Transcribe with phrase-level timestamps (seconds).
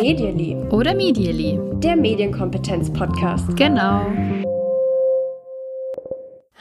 [0.00, 0.56] Medially.
[0.70, 1.58] Oder Medially.
[1.80, 3.56] Der Medienkompetenz-Podcast.
[3.56, 4.06] Genau.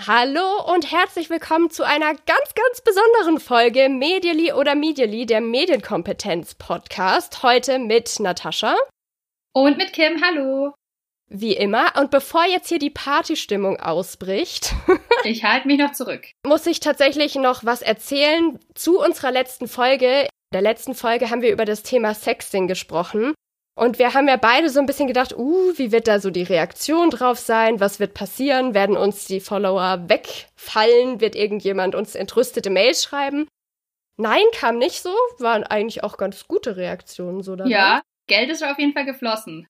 [0.06, 7.44] Hallo und herzlich willkommen zu einer ganz, ganz besonderen Folge Medially oder Medially, der Medienkompetenz-Podcast.
[7.44, 8.76] Heute mit Natascha.
[9.54, 10.74] Und mit Kim, hallo.
[11.30, 11.94] Wie immer.
[12.00, 14.74] Und bevor jetzt hier die Partystimmung ausbricht,
[15.24, 16.26] ich halte mich noch zurück.
[16.46, 20.22] Muss ich tatsächlich noch was erzählen zu unserer letzten Folge.
[20.22, 23.34] In der letzten Folge haben wir über das Thema Sexting gesprochen.
[23.78, 26.44] Und wir haben ja beide so ein bisschen gedacht, uh, wie wird da so die
[26.44, 27.80] Reaktion drauf sein?
[27.80, 28.74] Was wird passieren?
[28.74, 31.22] Werden uns die Follower wegfallen?
[31.22, 33.48] Wird irgendjemand uns entrüstete Mails schreiben?
[34.18, 35.14] Nein, kam nicht so.
[35.38, 37.70] Waren eigentlich auch ganz gute Reaktionen so dabei.
[37.70, 39.68] Ja, Geld ist auf jeden Fall geflossen.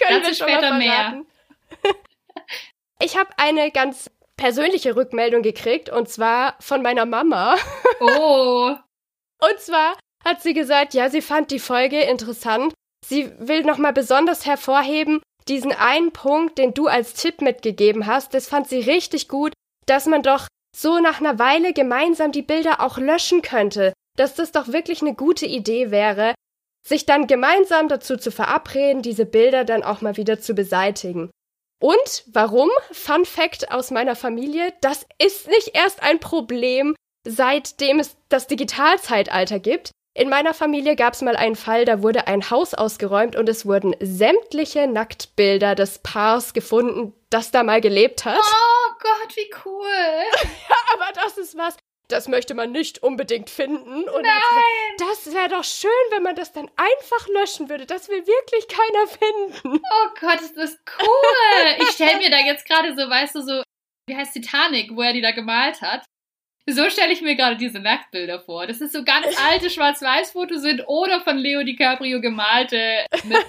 [0.00, 1.22] Können Dazu wir später mehr.
[3.00, 7.56] ich habe eine ganz persönliche Rückmeldung gekriegt und zwar von meiner Mama.
[8.02, 8.74] Oh.
[9.42, 12.72] und zwar hat sie gesagt, ja, sie fand die Folge interessant.
[13.06, 18.48] Sie will nochmal besonders hervorheben, diesen einen Punkt, den du als Tipp mitgegeben hast, das
[18.48, 19.52] fand sie richtig gut,
[19.86, 24.52] dass man doch so nach einer Weile gemeinsam die Bilder auch löschen könnte, dass das
[24.52, 26.34] doch wirklich eine gute Idee wäre,
[26.86, 31.30] sich dann gemeinsam dazu zu verabreden, diese Bilder dann auch mal wieder zu beseitigen.
[31.80, 32.70] Und warum?
[32.92, 36.94] Fun Fact aus meiner Familie, das ist nicht erst ein Problem,
[37.26, 39.90] seitdem es das Digitalzeitalter gibt.
[40.12, 43.64] In meiner Familie gab es mal einen Fall, da wurde ein Haus ausgeräumt und es
[43.64, 48.36] wurden sämtliche Nacktbilder des Paars gefunden, das da mal gelebt hat.
[48.36, 49.86] Oh Gott, wie cool.
[50.68, 51.76] ja, aber das ist was
[52.12, 54.04] das möchte man nicht unbedingt finden.
[54.08, 54.96] Und Nein!
[54.98, 57.86] Das wäre doch schön, wenn man das dann einfach löschen würde.
[57.86, 59.82] Das will wirklich keiner finden.
[59.82, 61.76] Oh Gott, ist das cool.
[61.82, 63.62] ich stelle mir da jetzt gerade so, weißt du, so,
[64.08, 66.04] wie heißt Titanic, wo er die da gemalt hat.
[66.66, 68.66] So stelle ich mir gerade diese Nacktbilder vor.
[68.66, 73.46] Das ist so ganz alte Schwarz-Weiß-Fotos sind oder von Leo DiCaprio gemalte mit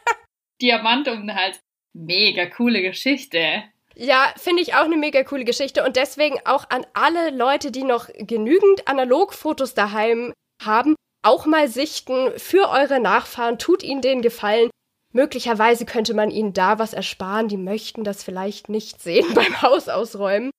[0.62, 1.60] Diamant um den Hals.
[1.92, 3.64] Mega coole Geschichte.
[3.96, 7.84] Ja, finde ich auch eine mega coole Geschichte und deswegen auch an alle Leute, die
[7.84, 10.32] noch genügend Analogfotos daheim
[10.62, 14.70] haben, auch mal sichten für eure Nachfahren, tut ihnen den Gefallen.
[15.12, 19.88] Möglicherweise könnte man ihnen da was ersparen, die möchten das vielleicht nicht sehen beim Haus
[19.88, 20.50] ausräumen.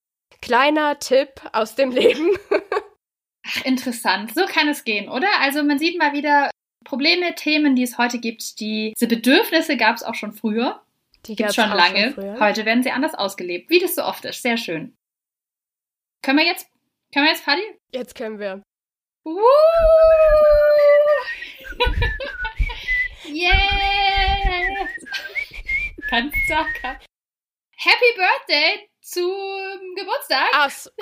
[0.41, 2.29] Kleiner Tipp aus dem Leben.
[3.47, 4.33] Ach, interessant.
[4.33, 5.27] So kann es gehen, oder?
[5.41, 6.49] Also man sieht mal wieder
[6.83, 8.59] Probleme, Themen, die es heute gibt.
[8.59, 10.81] Diese Bedürfnisse gab es auch schon früher.
[11.27, 12.13] Die gibt schon lange.
[12.13, 14.43] Schon Heute werden sie anders ausgelebt, wie das so oft ist.
[14.43, 14.95] Sehr schön.
[16.21, 16.67] Können wir jetzt,
[17.13, 17.63] können wir jetzt Party?
[17.91, 18.61] Jetzt können wir.
[19.25, 19.39] Uh!
[23.33, 24.87] yeah!
[26.09, 26.35] Ganz.
[27.77, 30.53] Happy Birthday zum Geburtstag.
[30.53, 30.91] Ass.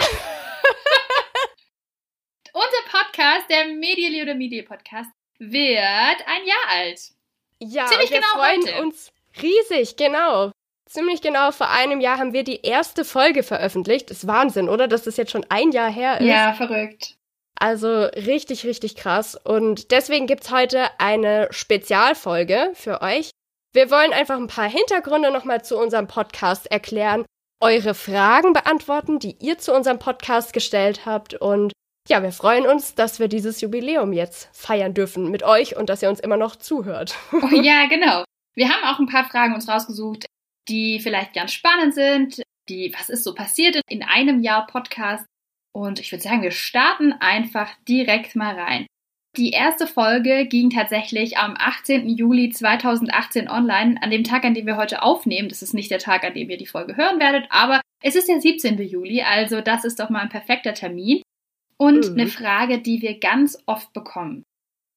[2.54, 5.10] Unser Podcast, der Medially oder Media Podcast,
[5.40, 7.12] wird ein Jahr alt.
[7.60, 8.82] Ja, Ziemlich wir genau freuen heute.
[8.82, 9.12] uns
[9.42, 10.52] Riesig, genau.
[10.90, 14.12] Ziemlich genau vor einem Jahr haben wir die erste Folge veröffentlicht.
[14.12, 14.88] Ist Wahnsinn, oder?
[14.88, 16.28] Dass das jetzt schon ein Jahr her ist.
[16.28, 17.16] Ja, verrückt.
[17.60, 19.36] Also richtig, richtig krass.
[19.36, 23.32] Und deswegen gibt's heute eine Spezialfolge für euch.
[23.74, 27.26] Wir wollen einfach ein paar Hintergründe nochmal zu unserem Podcast erklären,
[27.60, 31.34] eure Fragen beantworten, die ihr zu unserem Podcast gestellt habt.
[31.34, 31.72] Und
[32.10, 36.04] ja, wir freuen uns, dass wir dieses Jubiläum jetzt feiern dürfen mit euch und dass
[36.04, 37.16] ihr uns immer noch zuhört.
[37.32, 38.26] Oh, ja, genau.
[38.56, 40.25] Wir haben auch ein paar Fragen uns rausgesucht,
[40.69, 42.41] die vielleicht ganz spannend sind.
[42.69, 45.25] Die, was ist so passiert in einem Jahr Podcast?
[45.75, 48.86] Und ich würde sagen, wir starten einfach direkt mal rein.
[49.36, 52.08] Die erste Folge ging tatsächlich am 18.
[52.08, 55.50] Juli 2018 online, an dem Tag, an dem wir heute aufnehmen.
[55.50, 58.30] Das ist nicht der Tag, an dem ihr die Folge hören werdet, aber es ist
[58.30, 58.78] der 17.
[58.84, 61.24] Juli, also das ist doch mal ein perfekter Termin.
[61.78, 62.19] Und mhm.
[62.19, 64.44] eine Frage, die wir ganz oft bekommen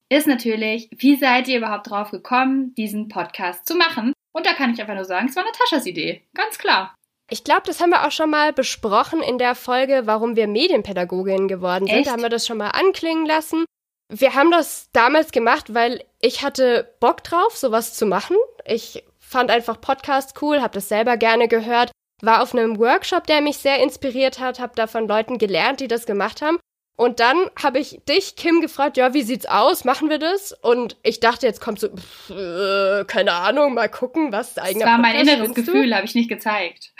[0.09, 4.13] ist natürlich, wie seid ihr überhaupt drauf gekommen, diesen Podcast zu machen?
[4.33, 6.23] Und da kann ich einfach nur sagen, es war Nataschas Idee.
[6.35, 6.95] Ganz klar.
[7.29, 11.49] Ich glaube, das haben wir auch schon mal besprochen in der Folge, warum wir Medienpädagogin
[11.49, 11.97] geworden sind.
[11.97, 12.07] Echt?
[12.07, 13.65] Da haben wir das schon mal anklingen lassen.
[14.09, 18.37] Wir haben das damals gemacht, weil ich hatte Bock drauf, sowas zu machen.
[18.65, 21.91] Ich fand einfach Podcast cool, habe das selber gerne gehört,
[22.23, 25.89] war auf einem Workshop, der mich sehr inspiriert hat, habe da von Leuten gelernt, die
[25.89, 26.59] das gemacht haben
[26.97, 29.85] und dann habe ich dich, Kim, gefragt, ja, wie sieht's aus?
[29.85, 30.53] Machen wir das?
[30.53, 34.79] Und ich dachte, jetzt kommt so, pff, äh, keine Ahnung, mal gucken, was eigentlich.
[34.79, 36.93] Das war mein inneres Gefühl, habe ich nicht gezeigt.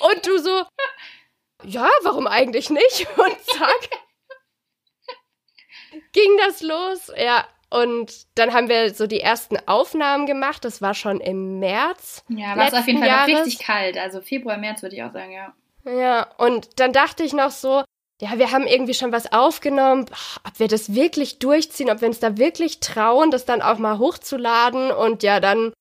[0.00, 0.64] Und du so,
[1.64, 3.06] ja, warum eigentlich nicht?
[3.16, 3.88] Und zack,
[6.12, 7.12] ging das los.
[7.16, 10.64] Ja, und dann haben wir so die ersten Aufnahmen gemacht.
[10.64, 12.24] Das war schon im März.
[12.28, 13.96] Ja, war es auf jeden Fall noch richtig kalt.
[13.96, 15.54] Also Februar, März würde ich auch sagen, ja.
[15.84, 17.84] Ja, und dann dachte ich noch so,
[18.20, 20.06] ja, wir haben irgendwie schon was aufgenommen,
[20.46, 23.98] ob wir das wirklich durchziehen, ob wir uns da wirklich trauen, das dann auch mal
[23.98, 24.90] hochzuladen.
[24.90, 25.72] Und ja, dann,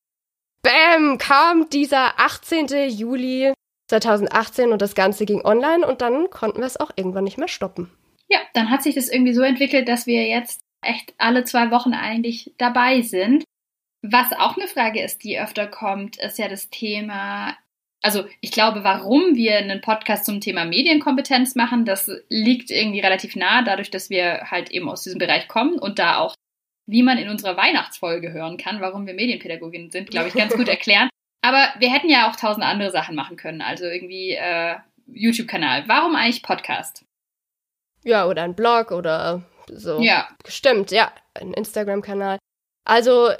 [0.63, 2.89] bam, kam dieser 18.
[2.89, 3.53] Juli
[3.89, 7.47] 2018 und das Ganze ging online und dann konnten wir es auch irgendwann nicht mehr
[7.47, 7.91] stoppen.
[8.29, 11.93] Ja, dann hat sich das irgendwie so entwickelt, dass wir jetzt echt alle zwei Wochen
[11.93, 13.43] eigentlich dabei sind.
[14.01, 17.57] Was auch eine Frage ist, die öfter kommt, ist ja das Thema,
[18.01, 23.35] also ich glaube, warum wir einen Podcast zum Thema Medienkompetenz machen, das liegt irgendwie relativ
[23.35, 26.35] nah, dadurch, dass wir halt eben aus diesem Bereich kommen und da auch,
[26.87, 30.67] wie man in unserer Weihnachtsfolge hören kann, warum wir Medienpädagogin sind, glaube ich, ganz gut
[30.69, 31.09] erklären.
[31.41, 34.75] Aber wir hätten ja auch tausend andere Sachen machen können, also irgendwie äh,
[35.07, 35.83] YouTube-Kanal.
[35.87, 37.05] Warum eigentlich Podcast?
[38.03, 39.99] Ja, oder ein Blog oder so.
[39.99, 40.27] Ja.
[40.47, 42.39] Stimmt, ja, ein Instagram-Kanal.
[42.85, 43.31] Also,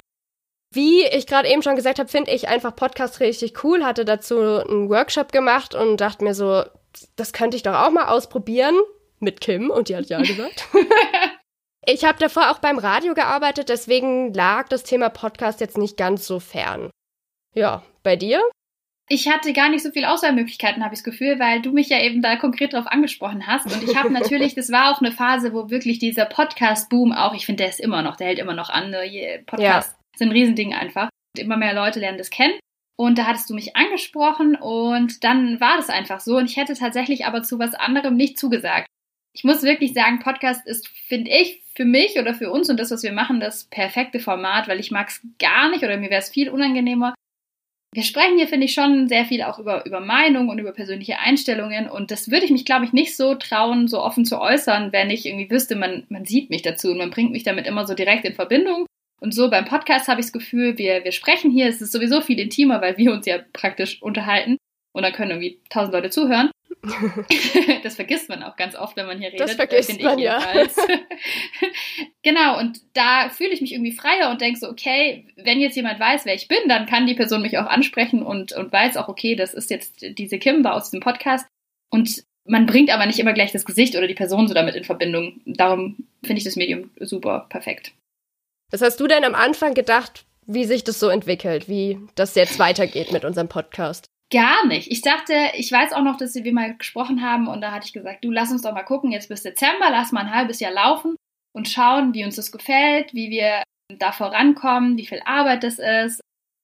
[0.72, 3.84] wie ich gerade eben schon gesagt habe, finde ich einfach Podcast richtig cool.
[3.84, 6.64] Hatte dazu einen Workshop gemacht und dachte mir so,
[7.16, 8.76] das könnte ich doch auch mal ausprobieren
[9.18, 10.68] mit Kim und die hat ja gesagt.
[11.86, 16.26] ich habe davor auch beim Radio gearbeitet, deswegen lag das Thema Podcast jetzt nicht ganz
[16.26, 16.90] so fern.
[17.54, 18.42] Ja, bei dir?
[19.12, 22.00] ich hatte gar nicht so viel Auswahlmöglichkeiten, habe ich das Gefühl, weil du mich ja
[22.00, 23.66] eben da konkret drauf angesprochen hast.
[23.66, 27.44] Und ich habe natürlich, das war auch eine Phase, wo wirklich dieser Podcast-Boom auch, ich
[27.44, 28.90] finde, der ist immer noch, der hält immer noch an.
[28.90, 29.44] Ne?
[30.20, 31.08] Sind ein Riesending einfach.
[31.36, 32.58] Und immer mehr Leute lernen das kennen.
[32.98, 36.36] Und da hattest du mich angesprochen und dann war das einfach so.
[36.36, 38.86] Und ich hätte tatsächlich aber zu was anderem nicht zugesagt.
[39.34, 42.90] Ich muss wirklich sagen, Podcast ist, finde ich, für mich oder für uns und das,
[42.90, 46.20] was wir machen, das perfekte Format, weil ich mag es gar nicht oder mir wäre
[46.20, 47.14] es viel unangenehmer,
[47.92, 51.18] wir sprechen hier, finde ich, schon sehr viel auch über, über Meinung und über persönliche
[51.18, 51.88] Einstellungen.
[51.88, 55.10] Und das würde ich mich, glaube ich, nicht so trauen, so offen zu äußern, wenn
[55.10, 57.94] ich irgendwie wüsste, man, man sieht mich dazu und man bringt mich damit immer so
[57.94, 58.86] direkt in Verbindung.
[59.20, 62.22] Und so beim Podcast habe ich das Gefühl, wir, wir sprechen hier, es ist sowieso
[62.22, 64.56] viel intimer, weil wir uns ja praktisch unterhalten.
[64.92, 66.50] Und dann können irgendwie tausend Leute zuhören.
[67.82, 69.40] das vergisst man auch ganz oft, wenn man hier redet.
[69.40, 70.42] Das vergisst man, ja.
[72.22, 76.00] genau, und da fühle ich mich irgendwie freier und denke so, okay, wenn jetzt jemand
[76.00, 79.08] weiß, wer ich bin, dann kann die Person mich auch ansprechen und, und weiß auch,
[79.08, 81.46] okay, das ist jetzt diese Kimber aus dem Podcast.
[81.90, 84.84] Und man bringt aber nicht immer gleich das Gesicht oder die Person so damit in
[84.84, 85.40] Verbindung.
[85.44, 87.92] Darum finde ich das Medium super perfekt.
[88.70, 92.58] Was hast du denn am Anfang gedacht, wie sich das so entwickelt, wie das jetzt
[92.58, 94.06] weitergeht mit unserem Podcast?
[94.32, 94.90] Gar nicht.
[94.90, 97.92] Ich dachte, ich weiß auch noch, dass wir mal gesprochen haben und da hatte ich
[97.92, 100.72] gesagt, du lass uns doch mal gucken, jetzt bis Dezember, lass mal ein halbes Jahr
[100.72, 101.16] laufen
[101.52, 103.64] und schauen, wie uns das gefällt, wie wir
[103.98, 106.20] da vorankommen, wie viel Arbeit das ist,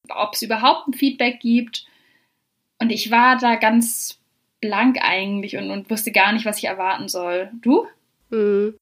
[0.09, 1.85] ob es überhaupt ein Feedback gibt.
[2.79, 4.17] Und ich war da ganz
[4.61, 7.51] blank eigentlich und, und wusste gar nicht, was ich erwarten soll.
[7.61, 7.85] Du?
[8.29, 8.77] Mhm.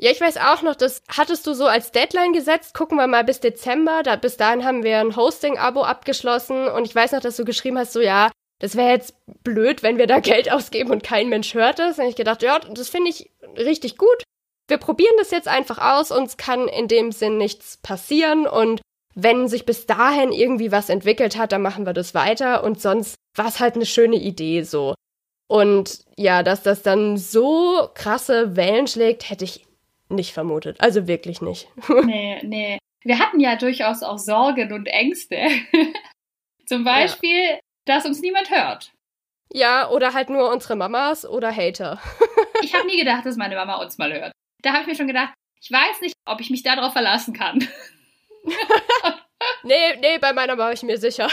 [0.00, 2.74] Ja, ich weiß auch noch, das hattest du so als Deadline gesetzt.
[2.74, 4.02] Gucken wir mal bis Dezember.
[4.02, 6.68] Da, bis dahin haben wir ein Hosting-Abo abgeschlossen.
[6.68, 9.14] Und ich weiß noch, dass du geschrieben hast, so ja, das wäre jetzt
[9.44, 11.98] blöd, wenn wir da Geld ausgeben und kein Mensch hört das.
[11.98, 14.24] Und ich gedacht, ja, das finde ich richtig gut.
[14.68, 16.10] Wir probieren das jetzt einfach aus.
[16.10, 18.48] Uns kann in dem Sinn nichts passieren.
[18.48, 18.80] Und
[19.14, 22.64] wenn sich bis dahin irgendwie was entwickelt hat, dann machen wir das weiter.
[22.64, 24.94] Und sonst war es halt eine schöne Idee so.
[25.46, 29.66] Und ja, dass das dann so krasse Wellen schlägt, hätte ich
[30.14, 30.80] nicht vermutet.
[30.80, 31.68] Also wirklich nicht.
[32.04, 32.78] nee, nee.
[33.02, 35.48] Wir hatten ja durchaus auch Sorgen und Ängste.
[36.66, 37.58] Zum Beispiel, ja.
[37.84, 38.92] dass uns niemand hört.
[39.52, 42.00] Ja, oder halt nur unsere Mamas oder Hater.
[42.62, 44.32] ich habe nie gedacht, dass meine Mama uns mal hört.
[44.62, 47.66] Da habe ich mir schon gedacht, ich weiß nicht, ob ich mich darauf verlassen kann.
[49.62, 51.28] nee, nee, bei meiner war ich mir sicher.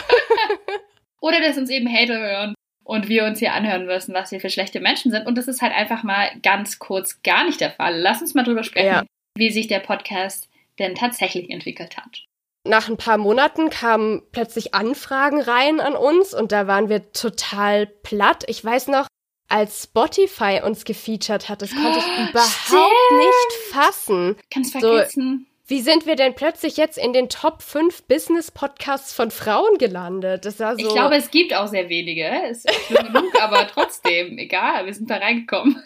[1.22, 4.50] oder dass uns eben Hater hören und wir uns hier anhören müssen, was wir für
[4.50, 5.26] schlechte Menschen sind.
[5.26, 7.98] Und das ist halt einfach mal ganz kurz gar nicht der Fall.
[8.00, 9.04] Lass uns mal drüber sprechen, ja.
[9.38, 12.24] wie sich der Podcast denn tatsächlich entwickelt hat.
[12.64, 17.88] Nach ein paar Monaten kamen plötzlich Anfragen rein an uns und da waren wir total
[17.88, 18.44] platt.
[18.48, 19.08] Ich weiß noch,
[19.48, 23.20] als Spotify uns gefeatured hat, das konnte ich überhaupt stimmt.
[23.20, 24.36] nicht fassen.
[24.52, 25.48] Kannst vergessen.
[25.48, 30.44] So, wie sind wir denn plötzlich jetzt in den Top 5 Business-Podcasts von Frauen gelandet?
[30.44, 32.26] Das war so ich glaube, es gibt auch sehr wenige.
[32.26, 35.82] Es ist schon genug, aber trotzdem, egal, wir sind da reingekommen.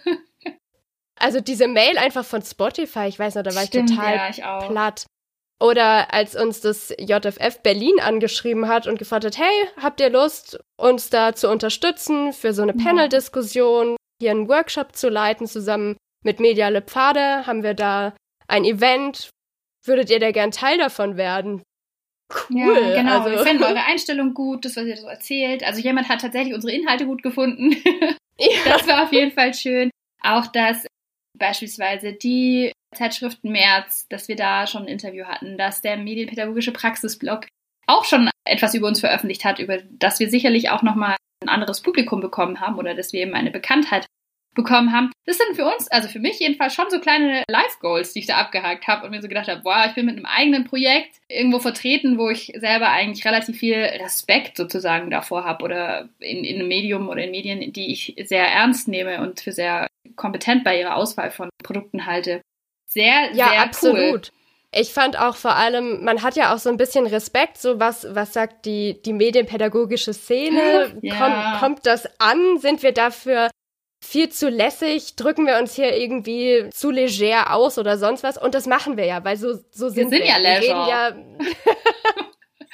[1.18, 4.30] Also diese Mail einfach von Spotify, ich weiß noch, da war Stimmt, ich total ja,
[4.32, 5.06] ich platt.
[5.62, 10.60] Oder als uns das JFF Berlin angeschrieben hat und gefragt hat, hey, habt ihr Lust,
[10.78, 16.40] uns da zu unterstützen für so eine Panel-Diskussion, hier einen Workshop zu leiten, zusammen mit
[16.40, 18.16] Mediale Pfade, haben wir da
[18.48, 19.30] ein Event,
[19.88, 21.64] würdet ihr da gern Teil davon werden?
[22.34, 22.58] Cool.
[22.60, 23.22] Ja, genau.
[23.22, 23.32] Also.
[23.32, 25.64] Wir finden eure Einstellung gut, das, was ihr so erzählt.
[25.64, 27.72] Also jemand hat tatsächlich unsere Inhalte gut gefunden.
[28.40, 28.50] ja.
[28.66, 29.92] Das war auf jeden Fall schön.
[30.22, 30.86] Auch, dass
[31.38, 37.48] beispielsweise die Zeitschriften März, dass wir da schon ein Interview hatten, dass der medienpädagogische Praxisblog
[37.88, 41.82] auch schon etwas über uns veröffentlicht hat, über das wir sicherlich auch nochmal ein anderes
[41.82, 44.08] Publikum bekommen haben oder dass wir eben eine Bekanntheit
[44.56, 45.12] bekommen haben.
[45.26, 48.38] Das sind für uns, also für mich jedenfalls schon so kleine Life-Goals, die ich da
[48.38, 51.60] abgehakt habe und mir so gedacht habe, boah, ich bin mit einem eigenen Projekt irgendwo
[51.60, 56.68] vertreten, wo ich selber eigentlich relativ viel Respekt sozusagen davor habe oder in, in einem
[56.68, 60.96] Medium oder in Medien, die ich sehr ernst nehme und für sehr kompetent bei ihrer
[60.96, 62.42] Auswahl von Produkten halte.
[62.88, 64.32] Sehr, ja, sehr absolut.
[64.32, 64.36] Cool.
[64.78, 68.06] Ich fand auch vor allem, man hat ja auch so ein bisschen Respekt, so was,
[68.14, 70.98] was sagt die, die medienpädagogische Szene?
[71.02, 71.16] Ja.
[71.18, 72.58] Komm, kommt das an?
[72.58, 73.50] Sind wir dafür
[74.06, 78.38] viel zu lässig, drücken wir uns hier irgendwie zu leger aus oder sonst was.
[78.38, 80.20] Und das machen wir ja, weil so, so sind wir.
[80.20, 80.62] Sind ja leger.
[80.62, 81.12] Wir reden ja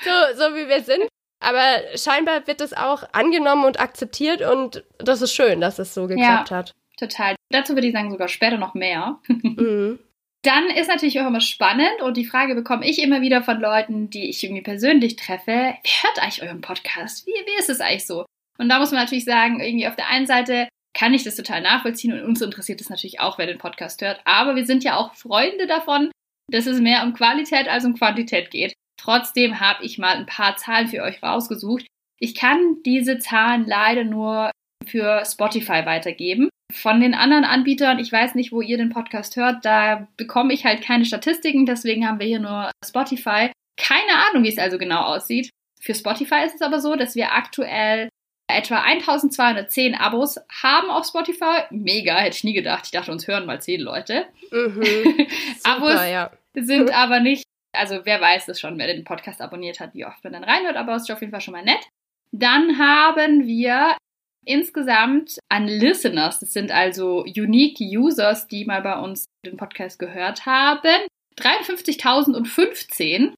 [0.34, 1.08] so, so wie wir sind.
[1.40, 6.06] Aber scheinbar wird es auch angenommen und akzeptiert und das ist schön, dass es so
[6.06, 6.72] geklappt ja, hat.
[7.00, 7.36] Total.
[7.50, 9.20] Dazu würde ich sagen, sogar später noch mehr.
[9.28, 10.00] Mhm.
[10.44, 14.10] Dann ist natürlich auch immer spannend und die Frage bekomme ich immer wieder von Leuten,
[14.10, 15.46] die ich irgendwie persönlich treffe.
[15.46, 17.28] Wer hört eigentlich euren Podcast?
[17.28, 18.26] Wie, wie ist es eigentlich so?
[18.58, 21.62] Und da muss man natürlich sagen, irgendwie auf der einen Seite kann ich das total
[21.62, 24.22] nachvollziehen und uns interessiert es natürlich auch, wer den Podcast hört.
[24.26, 26.12] Aber wir sind ja auch Freunde davon,
[26.52, 28.74] dass es mehr um Qualität als um Quantität geht.
[29.00, 31.88] Trotzdem habe ich mal ein paar Zahlen für euch rausgesucht.
[32.20, 34.52] Ich kann diese Zahlen leider nur
[34.86, 36.50] für Spotify weitergeben.
[36.72, 40.66] Von den anderen Anbietern, ich weiß nicht, wo ihr den Podcast hört, da bekomme ich
[40.66, 43.52] halt keine Statistiken, deswegen haben wir hier nur Spotify.
[43.78, 45.50] Keine Ahnung, wie es also genau aussieht.
[45.82, 48.10] Für Spotify ist es aber so, dass wir aktuell
[48.56, 51.64] etwa 1210 Abos haben auf Spotify.
[51.70, 52.86] Mega, hätte ich nie gedacht.
[52.86, 54.26] Ich dachte, uns hören mal 10 Leute.
[54.52, 54.84] Mhm.
[55.58, 56.32] Super, Abos ja.
[56.56, 57.44] sind aber nicht,
[57.74, 60.76] also wer weiß es schon, wer den Podcast abonniert hat, wie oft man dann reinhört,
[60.76, 61.88] aber es ist auf jeden Fall schon mal nett.
[62.32, 63.98] Dann haben wir
[64.46, 70.46] insgesamt an Listeners, das sind also Unique Users, die mal bei uns den Podcast gehört
[70.46, 71.06] haben,
[71.40, 73.34] 53.015.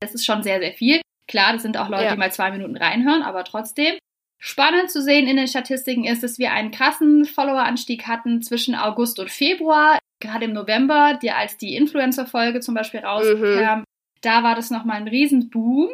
[0.00, 1.00] Das ist schon sehr, sehr viel.
[1.28, 2.12] Klar, das sind auch Leute, ja.
[2.12, 3.98] die mal zwei Minuten reinhören, aber trotzdem.
[4.46, 9.18] Spannend zu sehen in den Statistiken ist, dass wir einen krassen Followeranstieg hatten zwischen August
[9.18, 9.98] und Februar.
[10.22, 13.84] Gerade im November, die, als die Influencer-Folge zum Beispiel rauskam, mhm.
[14.20, 15.90] da war das nochmal ein Riesenboom.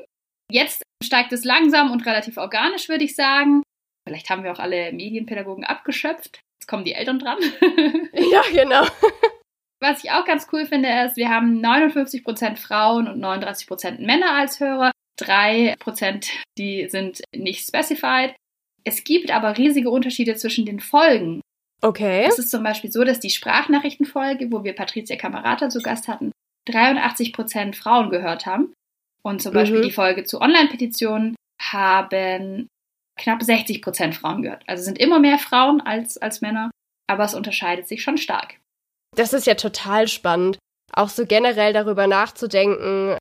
[0.51, 3.63] Jetzt steigt es langsam und relativ organisch, würde ich sagen.
[4.07, 6.43] Vielleicht haben wir auch alle Medienpädagogen abgeschöpft.
[6.61, 7.39] Jetzt kommen die Eltern dran.
[8.13, 8.87] ja, genau.
[9.81, 14.61] Was ich auch ganz cool finde, ist, wir haben 59% Frauen und 39% Männer als
[14.61, 14.93] Hörer.
[15.19, 16.29] 3%,
[16.59, 18.35] die sind nicht specified.
[18.85, 21.41] Es gibt aber riesige Unterschiede zwischen den Folgen.
[21.83, 22.25] Okay.
[22.29, 26.31] Es ist zum Beispiel so, dass die Sprachnachrichtenfolge, wo wir Patricia Camerata zu Gast hatten,
[26.69, 28.73] 83% Frauen gehört haben.
[29.25, 29.85] Und zum Beispiel mhm.
[29.85, 32.69] die Folge zu Online-Petitionen haben
[33.19, 34.63] knapp 60% Frauen gehört.
[34.67, 36.71] Also sind immer mehr Frauen als, als Männer,
[37.09, 38.59] aber es unterscheidet sich schon stark.
[39.17, 40.59] Das ist ja total spannend,
[40.93, 43.17] auch so generell darüber nachzudenken,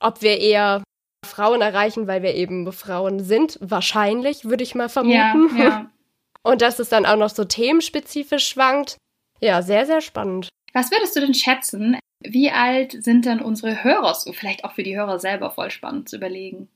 [0.00, 0.82] ob wir eher
[1.24, 3.58] Frauen erreichen, weil wir eben Frauen sind.
[3.60, 5.56] Wahrscheinlich, würde ich mal vermuten.
[5.56, 5.90] Ja, ja.
[6.42, 8.96] Und dass es dann auch noch so themenspezifisch schwankt.
[9.40, 10.48] Ja, sehr, sehr spannend.
[10.72, 11.98] Was würdest du denn schätzen?
[12.20, 14.32] Wie alt sind denn unsere Hörer so?
[14.32, 16.68] Vielleicht auch für die Hörer selber voll spannend zu überlegen.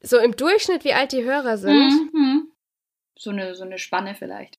[0.00, 2.12] So im Durchschnitt, wie alt die Hörer sind?
[2.12, 2.48] Mhm.
[3.16, 4.58] So, eine, so eine Spanne vielleicht.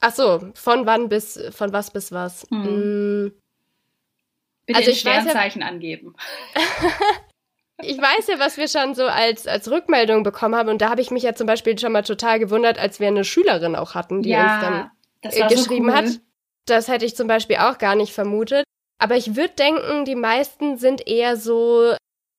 [0.00, 2.48] Ach so, von wann bis, von was bis was?
[2.50, 2.64] Mhm.
[2.64, 3.32] Hm.
[4.66, 6.14] Bitte also Sternzeichen ja, angeben.
[7.80, 10.68] Ich weiß ja, was wir schon so als, als Rückmeldung bekommen haben.
[10.68, 13.24] Und da habe ich mich ja zum Beispiel schon mal total gewundert, als wir eine
[13.24, 14.90] Schülerin auch hatten, die ja,
[15.22, 15.92] uns dann geschrieben so cool.
[15.92, 16.20] hat.
[16.66, 18.64] Das hätte ich zum Beispiel auch gar nicht vermutet.
[19.00, 21.94] Aber ich würde denken, die meisten sind eher so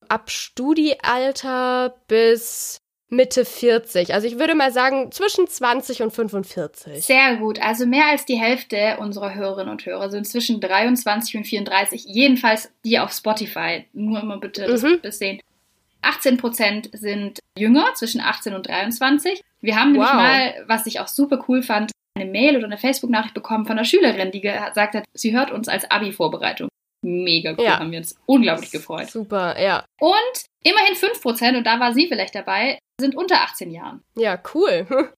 [0.10, 2.79] ab Studiealter bis
[3.10, 4.13] Mitte 40.
[4.13, 7.04] Also ich würde mal sagen zwischen 20 und 45.
[7.04, 7.60] Sehr gut.
[7.62, 12.06] Also mehr als die Hälfte unserer Hörerinnen und Hörer sind zwischen 23 und 34.
[12.06, 13.86] Jedenfalls die auf Spotify.
[13.94, 15.00] Nur immer bitte das, mhm.
[15.01, 15.42] das sehen.
[16.01, 19.42] 18 Prozent sind jünger, zwischen 18 und 23.
[19.62, 20.16] Wir haben nämlich wow.
[20.16, 23.86] mal, was ich auch super cool fand, eine Mail oder eine Facebook-Nachricht bekommen von einer
[23.86, 26.70] Schülerin, die gesagt hat, sie hört uns als Abi-Vorbereitung.
[27.01, 27.80] Mega cool, ja.
[27.80, 29.10] haben wir uns unglaublich gefreut.
[29.10, 29.86] Super, ja.
[30.00, 34.04] Und immerhin 5%, und da war sie vielleicht dabei, sind unter 18 Jahren.
[34.16, 34.88] Ja, cool.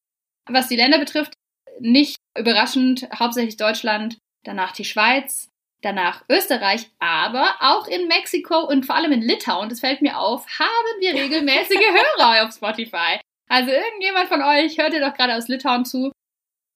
[0.50, 1.34] Was die Länder betrifft,
[1.80, 5.50] nicht überraschend, hauptsächlich Deutschland, danach die Schweiz,
[5.82, 10.46] danach Österreich, aber auch in Mexiko und vor allem in Litauen, das fällt mir auf,
[10.60, 11.78] haben wir regelmäßige
[12.18, 13.20] Hörer auf Spotify.
[13.50, 16.12] Also irgendjemand von euch hört ihr doch gerade aus Litauen zu.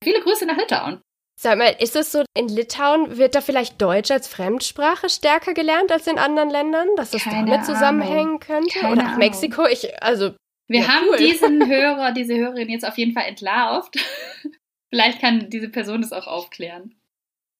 [0.04, 1.02] Viele Grüße nach Litauen.
[1.38, 5.92] Sag mal, ist es so, in Litauen wird da vielleicht Deutsch als Fremdsprache stärker gelernt
[5.92, 8.40] als in anderen Ländern, dass es Keine damit zusammenhängen Ahnung.
[8.40, 8.80] könnte?
[8.80, 9.66] Keine Oder auch Mexiko?
[9.66, 10.34] Ich, also.
[10.68, 11.18] Wir ja, haben cool.
[11.18, 13.98] diesen Hörer, diese Hörerin jetzt auf jeden Fall entlarvt.
[14.90, 16.96] vielleicht kann diese Person das auch aufklären.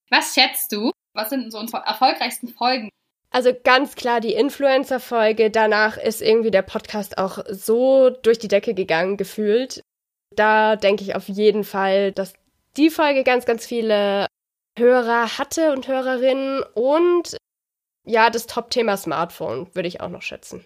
[0.10, 0.92] Was schätzt du?
[1.14, 2.90] Was sind so unsere erfolgreichsten Folgen?
[3.30, 5.52] Also ganz klar die Influencer-Folge.
[5.52, 9.82] Danach ist irgendwie der Podcast auch so durch die Decke gegangen, gefühlt.
[10.34, 12.34] Da denke ich auf jeden Fall, dass
[12.78, 14.28] die Folge ganz, ganz viele
[14.78, 17.38] Hörer hatte und Hörerinnen und
[18.06, 20.64] ja, das Top-Thema Smartphone würde ich auch noch schätzen.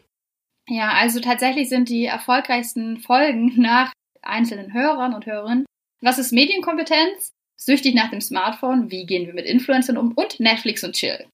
[0.68, 5.66] Ja, also tatsächlich sind die erfolgreichsten Folgen nach einzelnen Hörern und Hörerinnen.
[6.02, 7.32] Was ist Medienkompetenz?
[7.58, 8.90] Süchtig nach dem Smartphone?
[8.90, 10.14] Wie gehen wir mit Influencern um?
[10.14, 11.28] Und Netflix und Chill.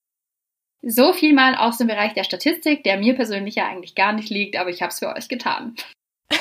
[0.82, 4.30] So viel mal aus dem Bereich der Statistik, der mir persönlich ja eigentlich gar nicht
[4.30, 5.76] liegt, aber ich habe es für euch getan.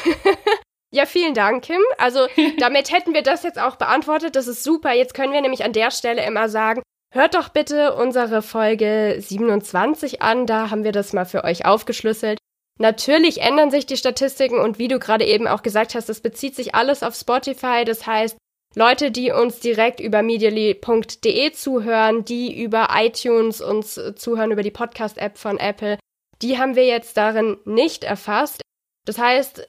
[0.94, 1.80] ja, vielen Dank, Kim.
[1.98, 2.26] Also
[2.58, 4.36] damit hätten wir das jetzt auch beantwortet.
[4.36, 4.92] Das ist super.
[4.92, 6.82] Jetzt können wir nämlich an der Stelle immer sagen,
[7.12, 10.46] hört doch bitte unsere Folge 27 an.
[10.46, 12.38] Da haben wir das mal für euch aufgeschlüsselt.
[12.78, 16.56] Natürlich ändern sich die Statistiken und wie du gerade eben auch gesagt hast, das bezieht
[16.56, 17.84] sich alles auf Spotify.
[17.84, 18.36] Das heißt,
[18.76, 25.38] Leute, die uns direkt über medially.de zuhören, die über iTunes uns zuhören, über die Podcast-App
[25.38, 25.98] von Apple,
[26.42, 28.60] die haben wir jetzt darin nicht erfasst.
[29.04, 29.68] Das heißt,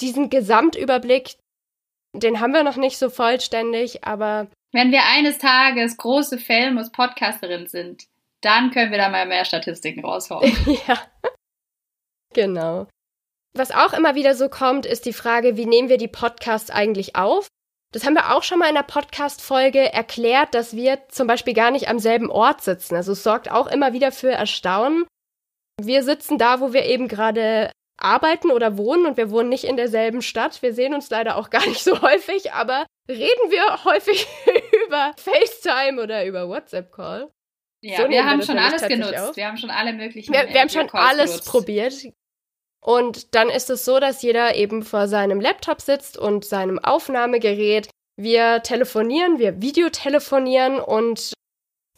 [0.00, 1.36] diesen Gesamtüberblick,
[2.12, 4.48] den haben wir noch nicht so vollständig, aber.
[4.72, 8.04] Wenn wir eines Tages große famous Podcasterin sind,
[8.40, 10.56] dann können wir da mal mehr Statistiken raushauen.
[10.86, 10.98] ja.
[12.34, 12.86] Genau.
[13.54, 17.16] Was auch immer wieder so kommt, ist die Frage, wie nehmen wir die Podcasts eigentlich
[17.16, 17.48] auf?
[17.92, 21.70] Das haben wir auch schon mal in der Podcast-Folge erklärt, dass wir zum Beispiel gar
[21.70, 22.94] nicht am selben Ort sitzen.
[22.94, 25.06] Also es sorgt auch immer wieder für Erstaunen.
[25.80, 29.76] Wir sitzen da, wo wir eben gerade arbeiten oder wohnen und wir wohnen nicht in
[29.76, 30.62] derselben Stadt.
[30.62, 34.26] Wir sehen uns leider auch gar nicht so häufig, aber reden wir häufig
[34.86, 37.30] über FaceTime oder über WhatsApp-Call.
[37.82, 39.18] Ja, so wir haben schon alles genutzt.
[39.18, 39.36] Auf.
[39.36, 40.32] Wir haben schon alle möglichen.
[40.32, 41.48] Wir, wir haben schon alles genutzt.
[41.48, 41.94] probiert.
[42.80, 47.88] Und dann ist es so, dass jeder eben vor seinem Laptop sitzt und seinem Aufnahmegerät.
[48.16, 51.32] Wir telefonieren, wir videotelefonieren und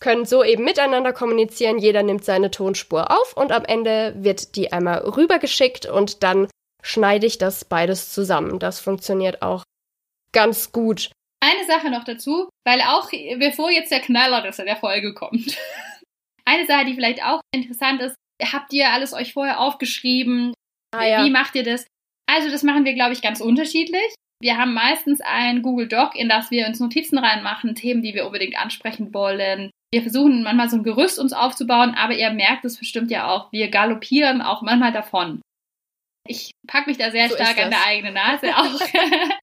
[0.00, 1.78] können so eben miteinander kommunizieren.
[1.78, 6.48] Jeder nimmt seine Tonspur auf und am Ende wird die einmal rübergeschickt und dann
[6.82, 8.58] schneide ich das beides zusammen.
[8.58, 9.64] Das funktioniert auch
[10.32, 11.10] ganz gut.
[11.40, 15.56] Eine Sache noch dazu, weil auch bevor jetzt der Knaller das in der Folge kommt.
[16.44, 20.54] Eine Sache, die vielleicht auch interessant ist, habt ihr alles euch vorher aufgeschrieben?
[20.92, 21.24] Ah, ja.
[21.24, 21.86] Wie macht ihr das?
[22.26, 24.14] Also das machen wir, glaube ich, ganz unterschiedlich.
[24.40, 28.26] Wir haben meistens ein Google Doc, in das wir uns Notizen reinmachen, Themen, die wir
[28.26, 29.70] unbedingt ansprechen wollen.
[29.92, 33.50] Wir versuchen manchmal so ein Gerüst uns aufzubauen, aber ihr merkt es bestimmt ja auch,
[33.52, 35.40] wir galoppieren auch manchmal davon.
[36.26, 38.80] Ich packe mich da sehr so stark an der eigenen Nase auch.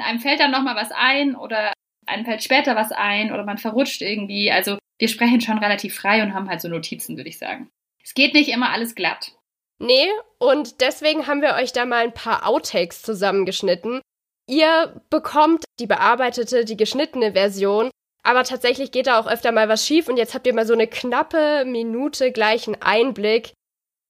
[0.00, 1.72] einem fällt dann nochmal was ein oder
[2.06, 4.50] einem fällt später was ein oder man verrutscht irgendwie.
[4.50, 7.68] Also wir sprechen schon relativ frei und haben halt so Notizen, würde ich sagen.
[8.02, 9.32] Es geht nicht immer alles glatt.
[9.78, 14.00] Nee, und deswegen haben wir euch da mal ein paar Outtakes zusammengeschnitten.
[14.48, 17.90] Ihr bekommt die bearbeitete, die geschnittene Version,
[18.22, 20.74] aber tatsächlich geht da auch öfter mal was schief und jetzt habt ihr mal so
[20.74, 23.52] eine knappe Minute gleichen Einblick,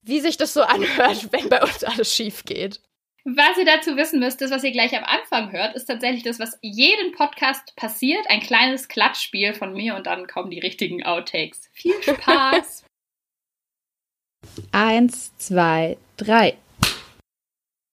[0.03, 2.81] wie sich das so anhört, wenn bei uns alles schief geht.
[3.25, 6.41] Was ihr dazu wissen müsst, das, was ihr gleich am Anfang hört, ist tatsächlich das,
[6.41, 8.29] was jeden Podcast passiert.
[8.29, 11.71] Ein kleines Klatschspiel von mir und dann kommen die richtigen Outtakes.
[11.73, 12.85] Viel Spaß!
[14.73, 16.59] Eins, zwei, drei.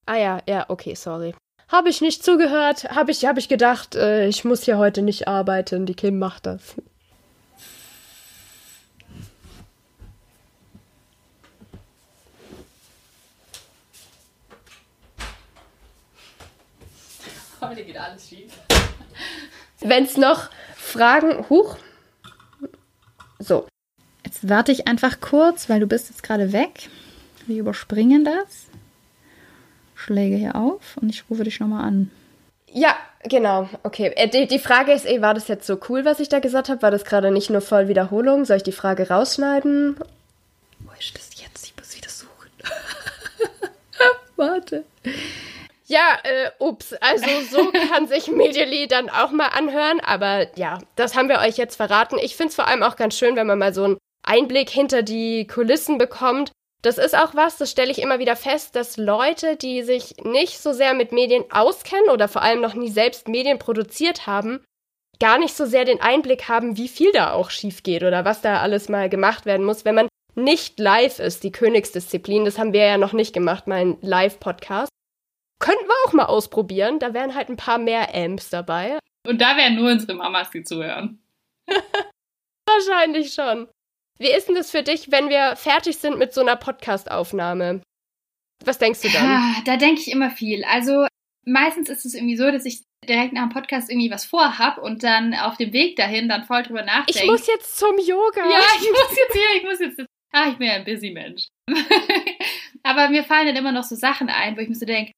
[0.07, 1.35] Ah ja, ja, okay, sorry.
[1.69, 5.27] Habe ich nicht zugehört, habe ich, hab ich gedacht, äh, ich muss hier heute nicht
[5.27, 6.75] arbeiten, die Kim macht das.
[17.61, 18.51] Heute geht alles schief.
[19.79, 21.77] Wenn es noch Fragen, huch.
[23.37, 23.67] So,
[24.29, 26.89] Jetzt warte ich einfach kurz, weil du bist jetzt gerade weg.
[27.45, 28.68] Wir überspringen das.
[29.99, 32.11] Schläge hier auf und ich rufe dich nochmal an.
[32.71, 33.67] Ja, genau.
[33.83, 34.13] Okay.
[34.15, 36.69] Äh, die, die Frage ist eh, war das jetzt so cool, was ich da gesagt
[36.69, 36.81] habe?
[36.81, 38.45] War das gerade nicht nur voll Wiederholung?
[38.45, 39.97] Soll ich die Frage rausschneiden?
[40.79, 41.65] Wo ist das jetzt?
[41.65, 42.49] Ich muss wieder suchen.
[44.37, 44.85] Warte.
[45.85, 46.93] Ja, äh, ups.
[46.93, 49.99] Also so kann sich Medially dann auch mal anhören.
[49.99, 52.17] Aber ja, das haben wir euch jetzt verraten.
[52.21, 55.01] Ich finde es vor allem auch ganz schön, wenn man mal so ein Einblick hinter
[55.01, 56.51] die Kulissen bekommt.
[56.81, 60.59] Das ist auch was, das stelle ich immer wieder fest, dass Leute, die sich nicht
[60.59, 64.63] so sehr mit Medien auskennen oder vor allem noch nie selbst Medien produziert haben,
[65.19, 68.41] gar nicht so sehr den Einblick haben, wie viel da auch schief geht oder was
[68.41, 72.45] da alles mal gemacht werden muss, wenn man nicht live ist, die Königsdisziplin.
[72.45, 74.89] Das haben wir ja noch nicht gemacht, mein Live-Podcast.
[75.59, 76.99] Könnten wir auch mal ausprobieren.
[76.99, 78.97] Da wären halt ein paar mehr Amps dabei.
[79.27, 81.21] Und da wären nur unsere Mamas, die zuhören.
[82.65, 83.67] Wahrscheinlich schon.
[84.19, 87.81] Wie ist denn das für dich, wenn wir fertig sind mit so einer Podcast-Aufnahme?
[88.65, 89.23] Was denkst du dann?
[89.23, 90.65] Ja, da denke ich immer viel.
[90.65, 91.07] Also
[91.45, 95.03] meistens ist es irgendwie so, dass ich direkt nach dem Podcast irgendwie was vorhab und
[95.03, 97.23] dann auf dem Weg dahin dann voll drüber nachdenke.
[97.23, 98.41] Ich muss jetzt zum Yoga.
[98.41, 100.05] Ja, ich muss jetzt hier, ich muss jetzt.
[100.31, 101.47] Ah, ich bin ja ein busy Mensch.
[102.83, 105.13] Aber mir fallen dann immer noch so Sachen ein, wo ich mir so denke,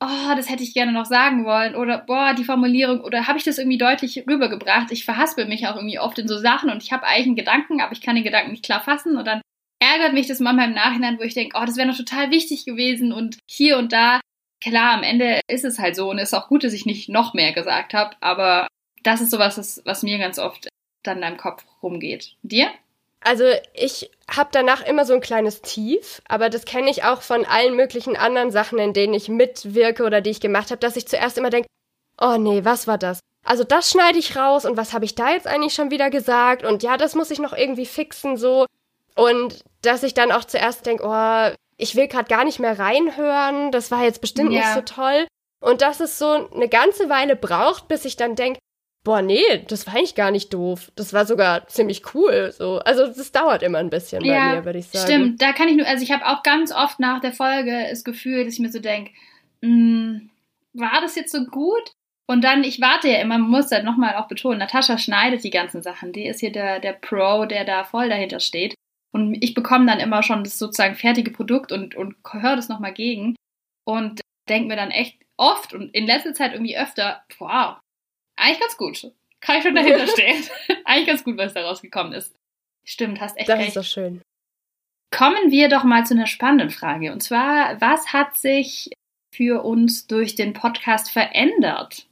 [0.00, 3.44] oh, das hätte ich gerne noch sagen wollen oder boah, die Formulierung oder habe ich
[3.44, 4.90] das irgendwie deutlich rübergebracht?
[4.90, 7.80] Ich verhaspel mich auch irgendwie oft in so Sachen und ich habe eigentlich einen Gedanken,
[7.80, 9.40] aber ich kann den Gedanken nicht klar fassen und dann
[9.80, 12.64] ärgert mich das manchmal im Nachhinein, wo ich denke, oh, das wäre noch total wichtig
[12.64, 14.20] gewesen und hier und da.
[14.62, 17.08] Klar, am Ende ist es halt so und es ist auch gut, dass ich nicht
[17.08, 18.66] noch mehr gesagt habe, aber
[19.02, 20.68] das ist sowas, was mir ganz oft
[21.02, 22.36] dann in deinem Kopf rumgeht.
[22.42, 22.70] Dir?
[23.24, 27.46] Also ich habe danach immer so ein kleines Tief, aber das kenne ich auch von
[27.46, 31.08] allen möglichen anderen Sachen, in denen ich mitwirke oder die ich gemacht habe, dass ich
[31.08, 31.68] zuerst immer denke,
[32.20, 33.20] oh nee, was war das?
[33.42, 36.64] Also das schneide ich raus und was habe ich da jetzt eigentlich schon wieder gesagt?
[36.64, 38.66] Und ja, das muss ich noch irgendwie fixen so.
[39.16, 43.72] Und dass ich dann auch zuerst denke, oh, ich will gerade gar nicht mehr reinhören,
[43.72, 44.60] das war jetzt bestimmt ja.
[44.60, 45.26] nicht so toll.
[45.60, 48.60] Und dass es so eine ganze Weile braucht, bis ich dann denke,
[49.04, 50.90] boah, nee, das war eigentlich gar nicht doof.
[50.96, 52.52] Das war sogar ziemlich cool.
[52.56, 52.78] So.
[52.78, 55.04] Also das dauert immer ein bisschen bei ja, mir, würde ich sagen.
[55.04, 58.02] Stimmt, da kann ich nur, also ich habe auch ganz oft nach der Folge das
[58.02, 59.12] Gefühl, dass ich mir so denke,
[59.62, 60.30] hm,
[60.72, 61.92] war das jetzt so gut?
[62.26, 65.50] Und dann, ich warte ja immer, man muss halt nochmal auch betonen, Natascha schneidet die
[65.50, 66.12] ganzen Sachen.
[66.12, 68.74] Die ist hier der, der Pro, der da voll dahinter steht.
[69.12, 72.94] Und ich bekomme dann immer schon das sozusagen fertige Produkt und, und höre das nochmal
[72.94, 73.36] gegen
[73.86, 77.76] und denke mir dann echt oft und in letzter Zeit irgendwie öfter, wow,
[78.36, 79.12] eigentlich ganz gut.
[79.40, 80.44] Kann ich schon dahinter stehen.
[80.84, 82.34] eigentlich ganz gut, was da rausgekommen ist.
[82.84, 83.76] Stimmt, hast echt das recht.
[83.76, 84.22] Das ist doch schön.
[85.10, 87.12] Kommen wir doch mal zu einer spannenden Frage.
[87.12, 88.90] Und zwar, was hat sich
[89.34, 92.06] für uns durch den Podcast verändert?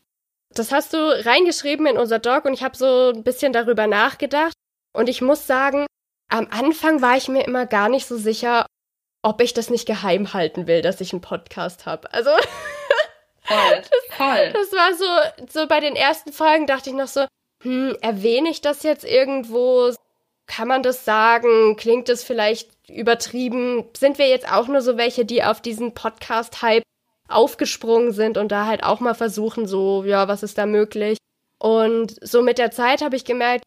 [0.54, 4.52] Das hast du reingeschrieben in unser Doc und ich habe so ein bisschen darüber nachgedacht.
[4.94, 5.86] Und ich muss sagen,
[6.30, 8.66] am Anfang war ich mir immer gar nicht so sicher,
[9.22, 12.12] ob ich das nicht geheim halten will, dass ich einen Podcast habe.
[12.12, 12.30] Also
[13.52, 13.82] Voll,
[14.16, 14.52] voll.
[14.52, 17.26] Das war so, so bei den ersten Folgen dachte ich noch so,
[17.62, 19.92] hm, erwähne ich das jetzt irgendwo?
[20.46, 21.76] Kann man das sagen?
[21.76, 23.84] Klingt das vielleicht übertrieben?
[23.96, 26.82] Sind wir jetzt auch nur so welche, die auf diesen Podcast-Hype
[27.28, 31.18] aufgesprungen sind und da halt auch mal versuchen, so, ja, was ist da möglich?
[31.58, 33.64] Und so mit der Zeit habe ich gemerkt,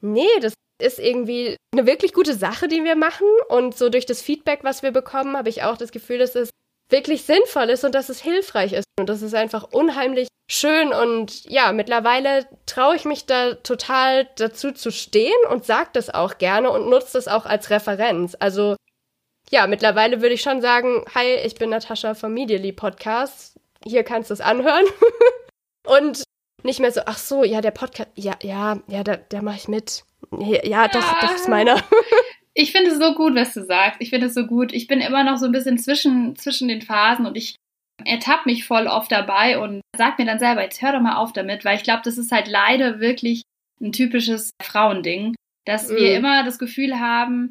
[0.00, 3.26] nee, das ist irgendwie eine wirklich gute Sache, die wir machen.
[3.48, 6.50] Und so durch das Feedback, was wir bekommen, habe ich auch das Gefühl, dass es
[6.90, 8.84] wirklich sinnvoll ist und dass es hilfreich ist.
[8.98, 14.72] Und das ist einfach unheimlich schön und ja, mittlerweile traue ich mich da total dazu
[14.72, 18.36] zu stehen und sage das auch gerne und nutze das auch als Referenz.
[18.38, 18.76] Also
[19.50, 23.58] ja, mittlerweile würde ich schon sagen, hi, ich bin Natascha vom Medially Podcast.
[23.84, 24.84] Hier kannst du es anhören.
[25.86, 26.24] und
[26.62, 29.68] nicht mehr so, ach so, ja, der Podcast, ja, ja, ja, da, da mache ich
[29.68, 30.04] mit.
[30.38, 31.76] Ja, ja, doch, das ist meiner.
[32.56, 34.00] Ich finde es so gut, was du sagst.
[34.00, 34.72] Ich finde es so gut.
[34.72, 37.56] Ich bin immer noch so ein bisschen zwischen, zwischen den Phasen und ich
[38.04, 41.32] ertappe mich voll oft dabei und sag mir dann selber, jetzt hör doch mal auf
[41.32, 43.42] damit, weil ich glaube, das ist halt leider wirklich
[43.80, 45.96] ein typisches Frauending, dass mhm.
[45.96, 47.50] wir immer das Gefühl haben,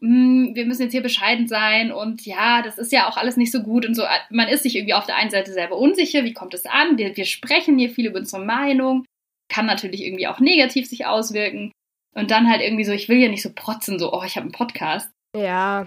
[0.00, 3.52] hm, wir müssen jetzt hier bescheiden sein und ja, das ist ja auch alles nicht
[3.52, 4.02] so gut und so.
[4.30, 6.98] Man ist sich irgendwie auf der einen Seite selber unsicher, wie kommt es an?
[6.98, 9.04] Wir, wir sprechen hier viel über unsere Meinung,
[9.48, 11.70] kann natürlich irgendwie auch negativ sich auswirken.
[12.14, 14.44] Und dann halt irgendwie so, ich will ja nicht so protzen, so, oh, ich habe
[14.44, 15.10] einen Podcast.
[15.36, 15.86] Ja.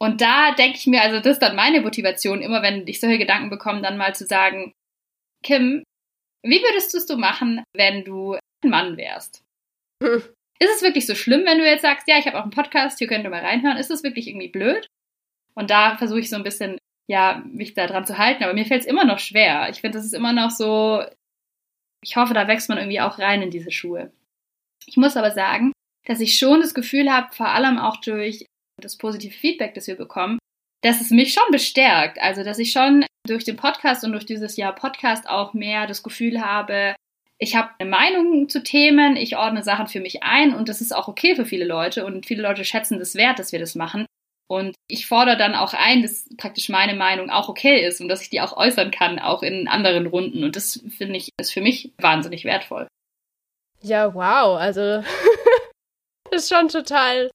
[0.00, 3.18] Und da denke ich mir, also das ist dann meine Motivation, immer wenn ich solche
[3.18, 4.72] Gedanken bekomme, dann mal zu sagen,
[5.42, 5.82] Kim,
[6.44, 9.42] wie würdest du es du machen, wenn du ein Mann wärst?
[10.02, 10.22] Hm.
[10.60, 12.98] Ist es wirklich so schlimm, wenn du jetzt sagst, ja, ich habe auch einen Podcast,
[12.98, 13.76] hier könnt ihr mal reinhören?
[13.76, 14.86] Ist es wirklich irgendwie blöd?
[15.54, 16.78] Und da versuche ich so ein bisschen,
[17.10, 19.68] ja, mich da dran zu halten, aber mir fällt es immer noch schwer.
[19.70, 21.02] Ich finde, das ist immer noch so,
[22.04, 24.12] ich hoffe, da wächst man irgendwie auch rein in diese Schuhe.
[24.86, 25.72] Ich muss aber sagen,
[26.06, 28.44] dass ich schon das Gefühl habe, vor allem auch durch
[28.80, 30.38] das positive Feedback, das wir bekommen,
[30.82, 32.20] dass es mich schon bestärkt.
[32.20, 36.02] Also, dass ich schon durch den Podcast und durch dieses Jahr Podcast auch mehr das
[36.02, 36.94] Gefühl habe,
[37.38, 40.94] ich habe eine Meinung zu Themen, ich ordne Sachen für mich ein und das ist
[40.94, 44.06] auch okay für viele Leute und viele Leute schätzen das wert, dass wir das machen.
[44.46, 48.22] Und ich fordere dann auch ein, dass praktisch meine Meinung auch okay ist und dass
[48.22, 50.44] ich die auch äußern kann, auch in anderen Runden.
[50.44, 52.86] Und das finde ich, ist für mich wahnsinnig wertvoll.
[53.84, 54.58] Ja, wow.
[54.58, 55.04] Also
[56.30, 57.30] ist schon total,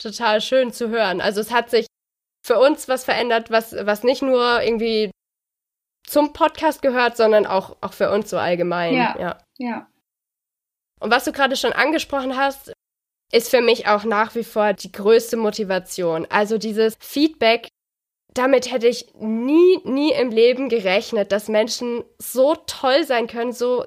[0.00, 1.20] total schön zu hören.
[1.20, 1.86] Also es hat sich
[2.44, 5.10] für uns was verändert, was, was nicht nur irgendwie
[6.06, 8.94] zum Podcast gehört, sondern auch, auch für uns so allgemein.
[8.94, 9.16] Ja.
[9.18, 9.38] Ja.
[9.58, 9.86] ja.
[11.00, 12.72] Und was du gerade schon angesprochen hast,
[13.30, 16.26] ist für mich auch nach wie vor die größte Motivation.
[16.30, 17.68] Also dieses Feedback,
[18.34, 23.86] damit hätte ich nie, nie im Leben gerechnet, dass Menschen so toll sein können, so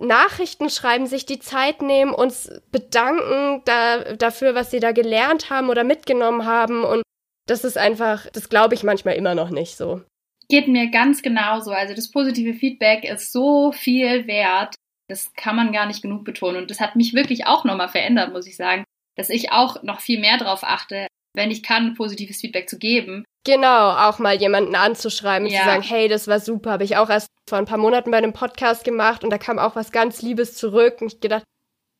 [0.00, 5.68] Nachrichten schreiben, sich die Zeit nehmen, uns bedanken da, dafür, was sie da gelernt haben
[5.68, 6.84] oder mitgenommen haben.
[6.84, 7.02] Und
[7.46, 10.02] das ist einfach, das glaube ich manchmal immer noch nicht so.
[10.48, 11.70] Geht mir ganz genauso.
[11.70, 14.74] Also das positive Feedback ist so viel wert.
[15.08, 16.62] Das kann man gar nicht genug betonen.
[16.62, 18.84] Und das hat mich wirklich auch nochmal verändert, muss ich sagen,
[19.16, 23.24] dass ich auch noch viel mehr darauf achte, wenn ich kann, positives Feedback zu geben.
[23.46, 25.60] Genau, auch mal jemanden anzuschreiben, Ja.
[25.60, 28.18] zu sagen, hey, das war super, habe ich auch erst vor ein paar Monaten bei
[28.18, 31.44] einem Podcast gemacht und da kam auch was ganz Liebes zurück und ich gedacht,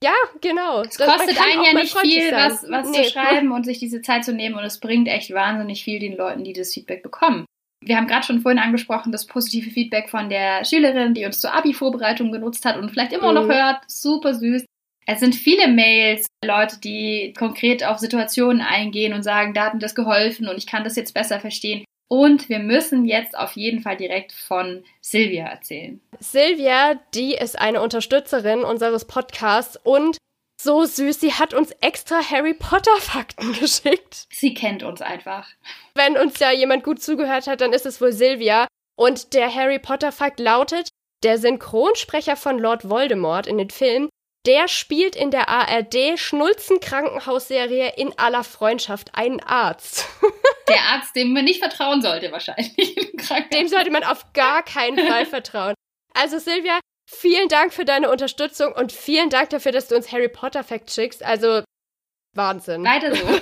[0.03, 0.81] ja, genau.
[0.83, 3.03] Es kostet einen ja nicht viel, was, was nee.
[3.05, 6.17] zu schreiben und sich diese Zeit zu nehmen und es bringt echt wahnsinnig viel den
[6.17, 7.45] Leuten, die das Feedback bekommen.
[7.85, 11.55] Wir haben gerade schon vorhin angesprochen, das positive Feedback von der Schülerin, die uns zur
[11.55, 13.53] Abi-Vorbereitung genutzt hat und vielleicht immer noch Mhm.
[13.53, 13.79] hört.
[13.89, 14.65] Super süß.
[15.13, 19.81] Es sind viele Mails, Leute, die konkret auf Situationen eingehen und sagen, da hat mir
[19.81, 21.85] das geholfen und ich kann das jetzt besser verstehen.
[22.09, 26.01] Und wir müssen jetzt auf jeden Fall direkt von Silvia erzählen.
[26.21, 30.17] Silvia, die ist eine Unterstützerin unseres Podcasts und
[30.63, 34.29] so süß, sie hat uns extra Harry Potter Fakten geschickt.
[34.31, 35.49] Sie kennt uns einfach.
[35.97, 38.69] Wenn uns ja jemand gut zugehört hat, dann ist es wohl Silvia.
[38.97, 40.89] Und der Harry Potter Fakt lautet,
[41.25, 44.09] der Synchronsprecher von Lord Voldemort in den Filmen,
[44.47, 50.07] der spielt in der ARD Schnulzen Krankenhausserie in aller Freundschaft einen Arzt.
[50.69, 52.75] Der Arzt, dem man nicht vertrauen sollte, wahrscheinlich.
[53.53, 55.75] Dem sollte man auf gar keinen Fall vertrauen.
[56.15, 56.79] Also Silvia,
[57.11, 60.93] vielen Dank für deine Unterstützung und vielen Dank dafür, dass du uns Harry Potter Fact
[60.93, 61.25] schickst.
[61.25, 61.65] Also
[62.37, 62.85] Wahnsinn.
[62.85, 63.27] Weiter so.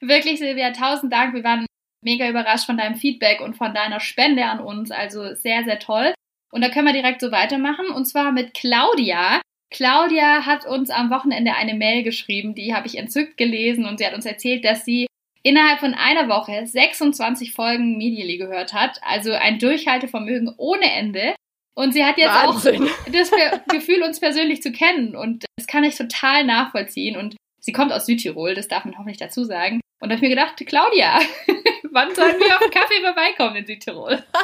[0.00, 1.34] Wirklich, Silvia, tausend Dank.
[1.34, 1.66] Wir waren
[2.02, 4.90] mega überrascht von deinem Feedback und von deiner Spende an uns.
[4.90, 6.14] Also sehr, sehr toll.
[6.54, 7.86] Und da können wir direkt so weitermachen.
[7.94, 9.40] Und zwar mit Claudia.
[9.72, 14.06] Claudia hat uns am Wochenende eine Mail geschrieben, die habe ich entzückt gelesen und sie
[14.06, 15.06] hat uns erzählt, dass sie
[15.42, 19.00] innerhalb von einer Woche 26 Folgen Medially gehört hat.
[19.02, 21.34] Also ein Durchhaltevermögen ohne Ende.
[21.76, 22.84] Und sie hat jetzt Wahnsinn.
[22.84, 25.16] auch das Ge- Gefühl, uns persönlich zu kennen.
[25.16, 27.16] Und das kann ich total nachvollziehen.
[27.16, 29.80] Und sie kommt aus Südtirol, das darf man hoffentlich dazu sagen.
[30.04, 31.18] Und da habe ich mir gedacht, Claudia,
[31.90, 34.22] wann sollen wir auf den Kaffee vorbeikommen in Südtirol?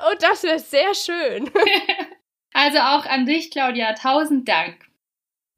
[0.00, 1.50] Oh, das wäre sehr schön.
[2.52, 4.86] Also auch an dich, Claudia, tausend Dank.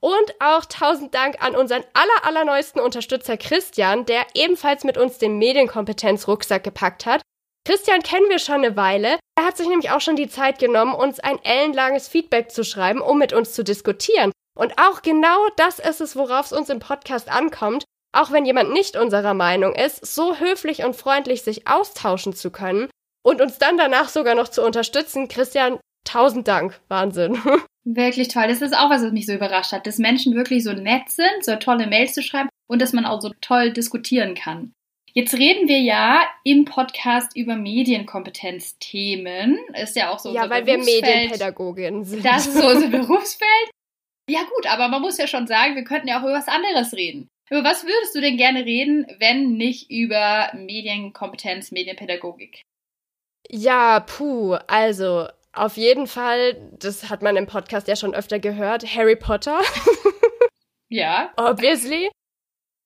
[0.00, 5.38] Und auch tausend Dank an unseren aller, allerneuesten Unterstützer Christian, der ebenfalls mit uns den
[5.38, 7.22] Medienkompetenz-Rucksack gepackt hat.
[7.64, 9.18] Christian kennen wir schon eine Weile.
[9.36, 13.00] Er hat sich nämlich auch schon die Zeit genommen, uns ein ellenlanges Feedback zu schreiben,
[13.00, 14.32] um mit uns zu diskutieren.
[14.56, 18.72] Und auch genau das ist es, worauf es uns im Podcast ankommt, auch wenn jemand
[18.72, 22.88] nicht unserer Meinung ist, so höflich und freundlich sich austauschen zu können
[23.22, 25.28] und uns dann danach sogar noch zu unterstützen.
[25.28, 26.80] Christian, tausend Dank.
[26.88, 27.40] Wahnsinn.
[27.84, 28.48] Wirklich toll.
[28.48, 31.42] Das ist auch was, was mich so überrascht hat, dass Menschen wirklich so nett sind,
[31.42, 34.72] so tolle Mails zu schreiben und dass man auch so toll diskutieren kann.
[35.14, 39.58] Jetzt reden wir ja im Podcast über Medienkompetenzthemen.
[39.82, 41.02] Ist ja auch so ja, weil wir Berufsfeld.
[41.02, 42.22] Medienpädagoginnen sind.
[42.24, 43.70] Das ist so unser Berufsfeld.
[44.28, 46.92] Ja gut, aber man muss ja schon sagen, wir könnten ja auch über was anderes
[46.92, 47.26] reden.
[47.50, 52.62] Über was würdest du denn gerne reden, wenn nicht über Medienkompetenz, Medienpädagogik?
[53.48, 58.84] Ja, puh, also auf jeden Fall, das hat man im Podcast ja schon öfter gehört,
[58.94, 59.60] Harry Potter,
[60.88, 62.10] Ja, obviously.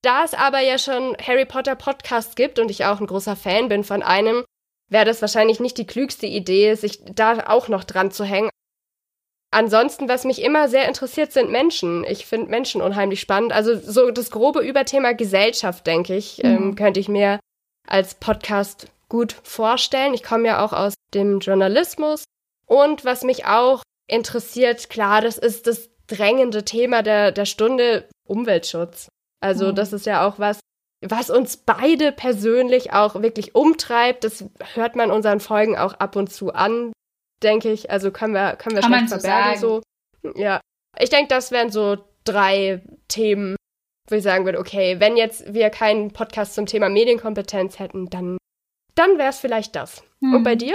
[0.03, 3.68] Da es aber ja schon Harry Potter Podcasts gibt und ich auch ein großer Fan
[3.68, 4.44] bin von einem,
[4.88, 8.51] wäre das wahrscheinlich nicht die klügste Idee, sich da auch noch dran zu hängen.
[9.53, 12.05] Ansonsten, was mich immer sehr interessiert, sind Menschen.
[12.05, 13.53] Ich finde Menschen unheimlich spannend.
[13.53, 16.75] Also so das grobe Überthema Gesellschaft, denke ich, ähm, Mhm.
[16.75, 17.38] könnte ich mir
[17.87, 20.15] als Podcast gut vorstellen.
[20.15, 22.25] Ich komme ja auch aus dem Journalismus.
[22.67, 29.09] Und was mich auch interessiert, klar, das ist das drängende Thema der, der Stunde Umweltschutz.
[29.41, 29.75] Also Mhm.
[29.75, 30.61] das ist ja auch was,
[31.05, 34.25] was uns beide persönlich auch wirklich umtreibt.
[34.25, 36.93] Das hört man unseren Folgen auch ab und zu an,
[37.42, 37.90] denke ich.
[37.90, 39.83] Also können wir, können wir Kann schlecht so verbergen sagen.
[40.24, 40.33] so.
[40.40, 40.61] Ja.
[40.98, 43.57] Ich denke, das wären so drei Themen,
[44.09, 48.37] wo ich sagen würde, okay, wenn jetzt wir keinen Podcast zum Thema Medienkompetenz hätten, dann,
[48.94, 50.02] dann wäre es vielleicht das.
[50.20, 50.42] Und Hm.
[50.42, 50.74] bei dir?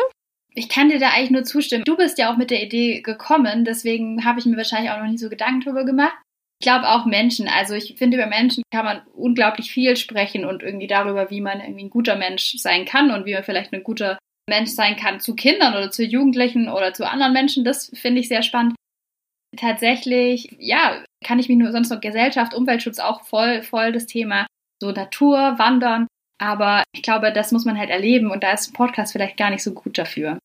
[0.53, 1.83] Ich kann dir da eigentlich nur zustimmen.
[1.85, 5.07] Du bist ja auch mit der Idee gekommen, deswegen habe ich mir wahrscheinlich auch noch
[5.07, 6.17] nie so Gedanken drüber gemacht.
[6.59, 7.47] Ich glaube auch Menschen.
[7.47, 11.59] Also ich finde, über Menschen kann man unglaublich viel sprechen und irgendwie darüber, wie man
[11.59, 14.17] irgendwie ein guter Mensch sein kann und wie man vielleicht ein guter
[14.49, 17.65] Mensch sein kann zu Kindern oder zu Jugendlichen oder zu anderen Menschen.
[17.65, 18.75] Das finde ich sehr spannend.
[19.55, 24.45] Tatsächlich, ja, kann ich mich nur sonst noch Gesellschaft, Umweltschutz auch voll, voll das Thema.
[24.81, 26.07] So Natur, Wandern.
[26.39, 29.49] Aber ich glaube, das muss man halt erleben und da ist ein Podcast vielleicht gar
[29.49, 30.37] nicht so gut dafür.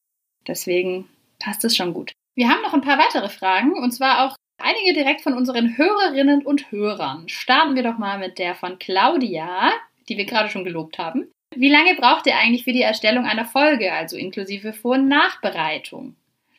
[0.46, 2.12] Deswegen passt es schon gut.
[2.34, 6.46] Wir haben noch ein paar weitere Fragen und zwar auch einige direkt von unseren Hörerinnen
[6.46, 7.28] und Hörern.
[7.28, 9.70] Starten wir doch mal mit der von Claudia,
[10.08, 11.30] die wir gerade schon gelobt haben.
[11.56, 16.16] Wie lange braucht ihr eigentlich für die Erstellung einer Folge, also inklusive Vor- und Nachbereitung?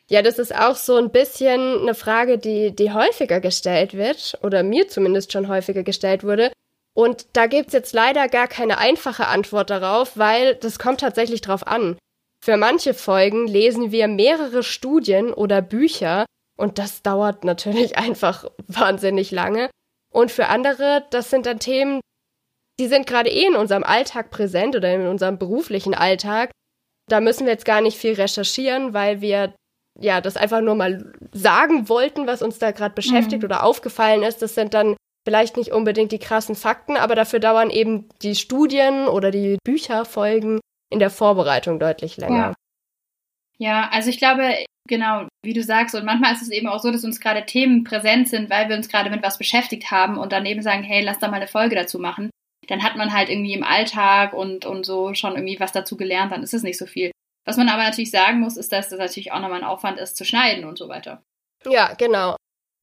[0.08, 4.62] Ja, das ist auch so ein bisschen eine Frage, die, die häufiger gestellt wird oder
[4.62, 6.52] mir zumindest schon häufiger gestellt wurde.
[6.94, 11.66] Und da gibt's jetzt leider gar keine einfache Antwort darauf, weil das kommt tatsächlich drauf
[11.66, 11.96] an.
[12.44, 16.26] Für manche Folgen lesen wir mehrere Studien oder Bücher
[16.56, 19.70] und das dauert natürlich einfach wahnsinnig lange.
[20.12, 22.00] Und für andere, das sind dann Themen,
[22.80, 26.50] die sind gerade eh in unserem Alltag präsent oder in unserem beruflichen Alltag.
[27.08, 29.54] Da müssen wir jetzt gar nicht viel recherchieren, weil wir
[30.00, 33.46] ja das einfach nur mal sagen wollten, was uns da gerade beschäftigt mhm.
[33.46, 34.42] oder aufgefallen ist.
[34.42, 39.06] Das sind dann vielleicht nicht unbedingt die krassen Fakten, aber dafür dauern eben die Studien
[39.06, 40.60] oder die Bücherfolgen
[40.90, 42.54] in der Vorbereitung deutlich länger.
[43.58, 43.82] Ja.
[43.82, 46.90] ja, also ich glaube, genau, wie du sagst, und manchmal ist es eben auch so,
[46.90, 50.32] dass uns gerade Themen präsent sind, weil wir uns gerade mit was beschäftigt haben und
[50.32, 52.30] dann eben sagen, hey, lass da mal eine Folge dazu machen.
[52.66, 56.32] Dann hat man halt irgendwie im Alltag und, und so schon irgendwie was dazu gelernt,
[56.32, 57.10] dann ist es nicht so viel.
[57.44, 60.16] Was man aber natürlich sagen muss, ist, dass das natürlich auch nochmal ein Aufwand ist,
[60.16, 61.22] zu schneiden und so weiter.
[61.66, 62.36] Ja, genau.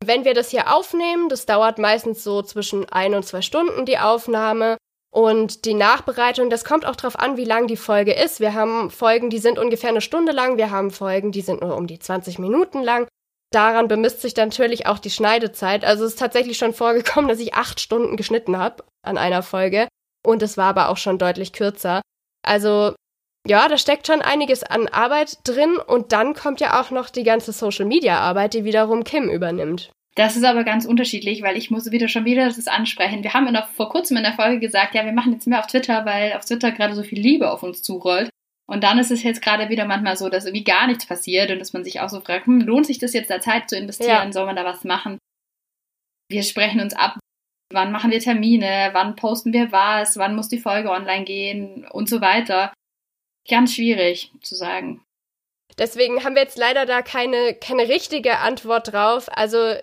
[0.03, 3.99] Wenn wir das hier aufnehmen, das dauert meistens so zwischen ein und zwei Stunden die
[3.99, 4.77] Aufnahme.
[5.13, 8.39] Und die Nachbereitung, das kommt auch darauf an, wie lang die Folge ist.
[8.39, 10.57] Wir haben Folgen, die sind ungefähr eine Stunde lang.
[10.57, 13.07] Wir haben Folgen, die sind nur um die 20 Minuten lang.
[13.51, 15.83] Daran bemisst sich natürlich auch die Schneidezeit.
[15.83, 19.87] Also es ist tatsächlich schon vorgekommen, dass ich acht Stunden geschnitten habe an einer Folge.
[20.25, 22.01] Und es war aber auch schon deutlich kürzer.
[22.43, 22.93] Also
[23.47, 27.23] ja, da steckt schon einiges an Arbeit drin und dann kommt ja auch noch die
[27.23, 29.91] ganze Social Media Arbeit, die wiederum Kim übernimmt.
[30.15, 33.23] Das ist aber ganz unterschiedlich, weil ich muss wieder schon wieder das ansprechen.
[33.23, 35.59] Wir haben ja noch vor kurzem in der Folge gesagt, ja, wir machen jetzt mehr
[35.59, 38.29] auf Twitter, weil auf Twitter gerade so viel Liebe auf uns zurollt.
[38.69, 41.59] Und dann ist es jetzt gerade wieder manchmal so, dass irgendwie gar nichts passiert und
[41.59, 44.27] dass man sich auch so fragt, hm, lohnt sich das jetzt da Zeit zu investieren?
[44.27, 44.31] Ja.
[44.31, 45.17] Soll man da was machen?
[46.29, 47.19] Wir sprechen uns ab,
[47.73, 52.07] wann machen wir Termine, wann posten wir was, wann muss die Folge online gehen und
[52.07, 52.73] so weiter.
[53.49, 55.03] Ganz schwierig zu sagen.
[55.77, 59.27] Deswegen haben wir jetzt leider da keine, keine richtige Antwort drauf.
[59.31, 59.75] Also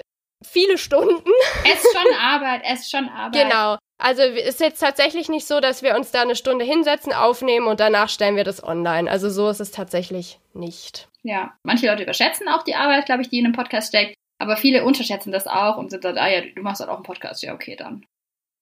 [0.47, 1.31] viele Stunden.
[1.65, 3.43] Es ist schon Arbeit, es ist schon Arbeit.
[3.43, 3.79] Genau.
[3.99, 7.81] Also ist jetzt tatsächlich nicht so, dass wir uns da eine Stunde hinsetzen, aufnehmen und
[7.81, 9.11] danach stellen wir das online.
[9.11, 11.09] Also so ist es tatsächlich nicht.
[11.23, 14.15] Ja, manche Leute überschätzen auch die Arbeit, glaube ich, die in einem Podcast steckt.
[14.41, 17.03] Aber viele unterschätzen das auch und sind dann, ah ja, du machst halt auch einen
[17.03, 17.43] Podcast.
[17.43, 18.07] Ja, okay, dann.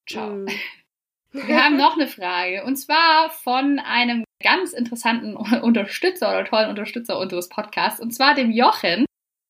[0.09, 0.27] Ciao.
[0.29, 0.47] Mm.
[1.31, 7.19] Wir haben noch eine Frage und zwar von einem ganz interessanten Unterstützer oder tollen Unterstützer
[7.19, 9.05] unseres Podcasts und zwar dem Jochen,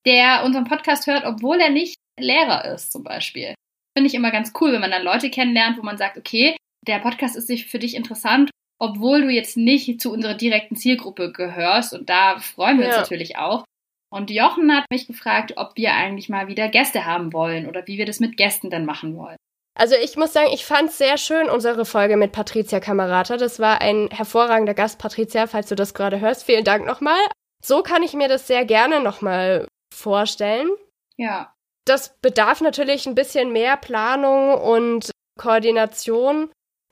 [0.05, 3.53] der unseren Podcast hört, obwohl er nicht Lehrer ist zum Beispiel.
[3.97, 6.55] Finde ich immer ganz cool, wenn man dann Leute kennenlernt, wo man sagt, okay,
[6.85, 11.95] der Podcast ist für dich interessant, obwohl du jetzt nicht zu unserer direkten Zielgruppe gehörst
[11.95, 12.91] und da freuen wir ja.
[12.91, 13.65] uns natürlich auch.
[14.13, 17.97] Und Jochen hat mich gefragt, ob wir eigentlich mal wieder Gäste haben wollen oder wie
[17.97, 19.37] wir das mit Gästen dann machen wollen.
[19.73, 23.37] Also ich muss sagen, ich fand es sehr schön, unsere Folge mit Patricia Kamerata.
[23.37, 26.43] Das war ein hervorragender Gast, Patricia, falls du das gerade hörst.
[26.43, 27.17] Vielen Dank nochmal.
[27.65, 30.69] So kann ich mir das sehr gerne nochmal vorstellen.
[31.15, 31.51] Ja.
[31.87, 36.49] Das bedarf natürlich ein bisschen mehr Planung und Koordination.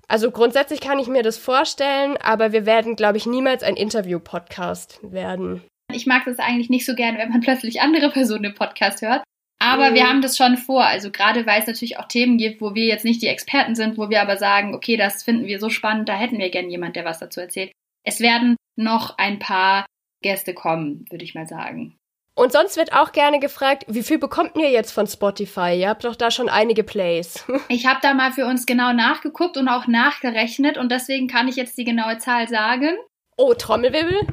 [0.07, 4.99] Also grundsätzlich kann ich mir das vorstellen, aber wir werden, glaube ich, niemals ein Interview-Podcast
[5.01, 5.63] werden.
[5.91, 9.23] Ich mag das eigentlich nicht so gern, wenn man plötzlich andere Personen im Podcast hört.
[9.59, 9.95] Aber mhm.
[9.95, 10.85] wir haben das schon vor.
[10.85, 13.97] Also gerade weil es natürlich auch Themen gibt, wo wir jetzt nicht die Experten sind,
[13.97, 16.95] wo wir aber sagen, okay, das finden wir so spannend, da hätten wir gern jemand,
[16.95, 17.71] der was dazu erzählt.
[18.05, 19.85] Es werden noch ein paar
[20.21, 21.97] Gäste kommen, würde ich mal sagen.
[22.37, 25.73] Und sonst wird auch gerne gefragt, wie viel bekommt ihr jetzt von Spotify?
[25.79, 27.45] Ihr habt doch da schon einige Plays.
[27.69, 31.55] ich habe da mal für uns genau nachgeguckt und auch nachgerechnet und deswegen kann ich
[31.55, 32.97] jetzt die genaue Zahl sagen.
[33.37, 34.27] Oh, Trommelwirbel?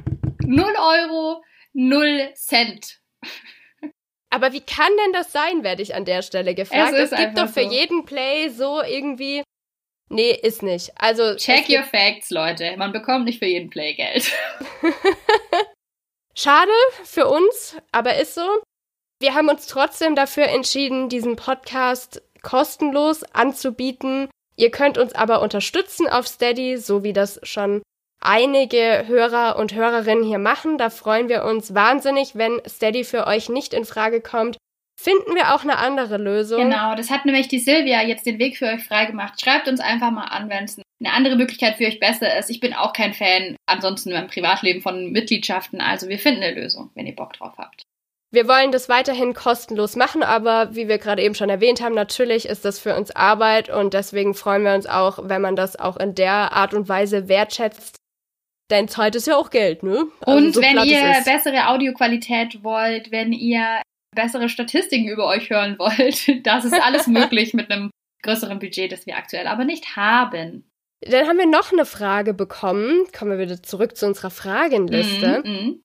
[0.44, 2.98] 0 Euro, 0 Cent.
[4.30, 6.94] Aber wie kann denn das sein, werde ich an der Stelle gefragt.
[6.94, 7.70] Es, es gibt doch für so.
[7.70, 9.42] jeden Play so irgendwie.
[10.08, 10.90] Nee, ist nicht.
[10.96, 11.36] Also.
[11.36, 12.76] Check your facts, Leute.
[12.76, 14.32] Man bekommt nicht für jeden Play Geld.
[16.34, 16.72] Schade
[17.04, 18.62] für uns, aber ist so.
[19.20, 24.28] Wir haben uns trotzdem dafür entschieden, diesen Podcast kostenlos anzubieten.
[24.56, 27.82] Ihr könnt uns aber unterstützen auf Steady, so wie das schon
[28.20, 30.78] einige Hörer und Hörerinnen hier machen.
[30.78, 34.56] Da freuen wir uns wahnsinnig, wenn Steady für euch nicht in Frage kommt.
[35.02, 36.62] Finden wir auch eine andere Lösung.
[36.62, 39.40] Genau, das hat nämlich die Silvia jetzt den Weg für euch freigemacht.
[39.40, 42.50] Schreibt uns einfach mal an, wenn es eine andere Möglichkeit für euch besser ist.
[42.50, 45.80] Ich bin auch kein Fan ansonsten im Privatleben von Mitgliedschaften.
[45.80, 47.82] Also wir finden eine Lösung, wenn ihr Bock drauf habt.
[48.30, 52.46] Wir wollen das weiterhin kostenlos machen, aber wie wir gerade eben schon erwähnt haben, natürlich
[52.46, 55.96] ist das für uns Arbeit und deswegen freuen wir uns auch, wenn man das auch
[55.96, 57.96] in der Art und Weise wertschätzt,
[58.70, 60.06] denn Zeit ist ja auch Geld, ne?
[60.20, 63.82] Also und so wenn ihr bessere Audioqualität wollt, wenn ihr
[64.14, 67.90] bessere Statistiken über euch hören wollt, das ist alles möglich mit einem
[68.22, 70.64] größeren Budget, das wir aktuell aber nicht haben.
[71.00, 73.06] Dann haben wir noch eine Frage bekommen.
[73.16, 75.42] Kommen wir wieder zurück zu unserer Fragenliste.
[75.44, 75.80] Mm -hmm.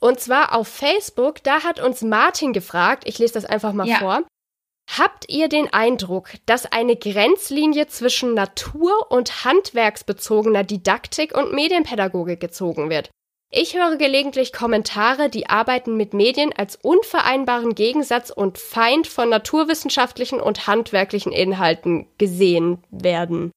[0.00, 3.96] Und zwar auf Facebook, da hat uns Martin gefragt, ich lese das einfach mal ja.
[3.96, 4.24] vor.
[4.96, 12.88] Habt ihr den Eindruck, dass eine Grenzlinie zwischen natur- und handwerksbezogener Didaktik und Medienpädagogik gezogen
[12.88, 13.10] wird?
[13.50, 20.38] Ich höre gelegentlich Kommentare, die Arbeiten mit Medien als unvereinbaren Gegensatz und Feind von naturwissenschaftlichen
[20.38, 23.50] und handwerklichen Inhalten gesehen werden.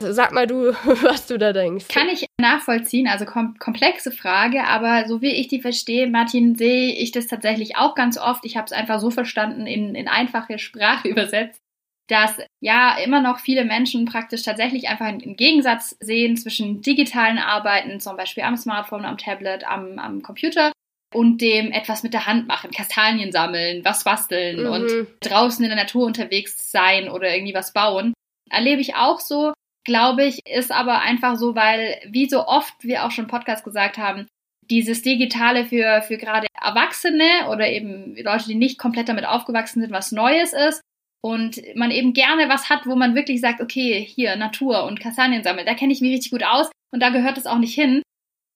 [0.00, 0.72] Sag mal du,
[1.02, 1.86] was du da denkst.
[1.88, 6.92] Kann ich nachvollziehen, also kom komplexe Frage, aber so wie ich die verstehe, Martin, sehe
[6.92, 8.44] ich das tatsächlich auch ganz oft.
[8.44, 11.60] Ich habe es einfach so verstanden, in, in einfache Sprache übersetzt,
[12.08, 18.00] dass ja immer noch viele Menschen praktisch tatsächlich einfach einen Gegensatz sehen zwischen digitalen Arbeiten,
[18.00, 20.72] zum Beispiel am Smartphone, am Tablet, am, am Computer
[21.14, 24.70] und dem etwas mit der Hand machen, Kastanien sammeln, was basteln mhm.
[24.70, 28.14] und draußen in der Natur unterwegs sein oder irgendwie was bauen.
[28.50, 29.52] Erlebe ich auch so,
[29.84, 33.98] glaube ich, ist aber einfach so, weil, wie so oft wir auch schon Podcast gesagt
[33.98, 34.26] haben,
[34.70, 39.92] dieses Digitale für, für gerade Erwachsene oder eben Leute, die nicht komplett damit aufgewachsen sind,
[39.92, 40.82] was Neues ist
[41.20, 45.42] und man eben gerne was hat, wo man wirklich sagt, okay, hier Natur und Kastanien
[45.42, 48.02] sammeln, da kenne ich mich richtig gut aus und da gehört es auch nicht hin.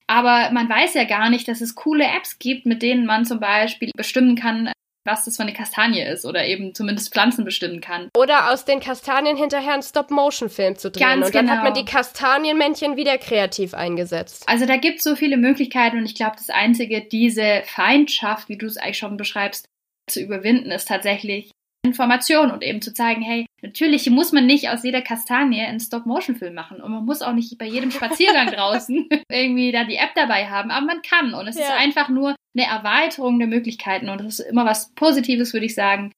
[0.07, 3.41] Aber man weiß ja gar nicht, dass es coole Apps gibt, mit denen man zum
[3.41, 4.71] Beispiel bestimmen kann,
[5.05, 8.09] was das für eine Kastanie ist oder eben zumindest Pflanzen bestimmen kann.
[8.17, 11.07] Oder aus den Kastanien hinterher einen Stop-Motion-Film zu drehen.
[11.07, 11.57] Ganz und dann genau.
[11.57, 14.45] hat man die Kastanienmännchen wieder kreativ eingesetzt.
[14.47, 18.59] Also da gibt es so viele Möglichkeiten und ich glaube, das Einzige, diese Feindschaft, wie
[18.59, 19.67] du es eigentlich schon beschreibst,
[20.09, 21.51] zu überwinden, ist tatsächlich
[21.85, 26.55] Information und eben zu zeigen, hey, natürlich muss man nicht aus jeder Kastanie einen Stop-Motion-Film
[26.55, 30.47] machen und man muss auch nicht bei jedem Spaziergang draußen irgendwie da die App dabei
[30.47, 31.64] haben, aber man kann und es ja.
[31.64, 35.74] ist einfach nur eine Erweiterung der Möglichkeiten und das ist immer was Positives, würde ich
[35.74, 36.12] sagen.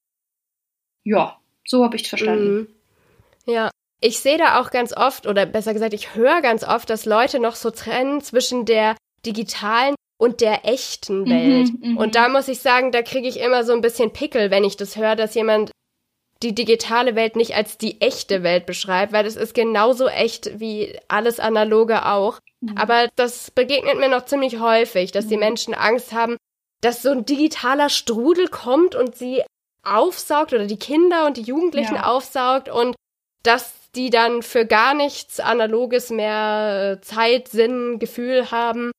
[1.02, 2.54] Ja, so habe ich es verstanden.
[2.54, 2.68] Mhm.
[3.46, 7.06] Ja, ich sehe da auch ganz oft, oder besser gesagt, ich höre ganz oft, dass
[7.06, 9.94] Leute noch so trennen zwischen der digitalen
[10.24, 11.70] und der echten mhm, Welt.
[11.80, 14.64] Mhm, und da muss ich sagen, da kriege ich immer so ein bisschen Pickel, wenn
[14.64, 15.70] ich das höre, dass jemand
[16.42, 20.98] die digitale Welt nicht als die echte Welt beschreibt, weil das ist genauso echt wie
[21.08, 22.40] alles analoge auch.
[22.60, 22.76] Mhm.
[22.76, 25.40] Aber das begegnet mir noch ziemlich häufig, dass die mhm.
[25.40, 26.38] Menschen Angst haben,
[26.80, 29.42] dass so ein digitaler Strudel kommt und sie
[29.82, 32.06] aufsaugt oder die Kinder und die Jugendlichen ja.
[32.06, 32.96] aufsaugt und
[33.42, 38.90] dass die dann für gar nichts Analoges mehr Zeit, Sinn, Gefühl haben.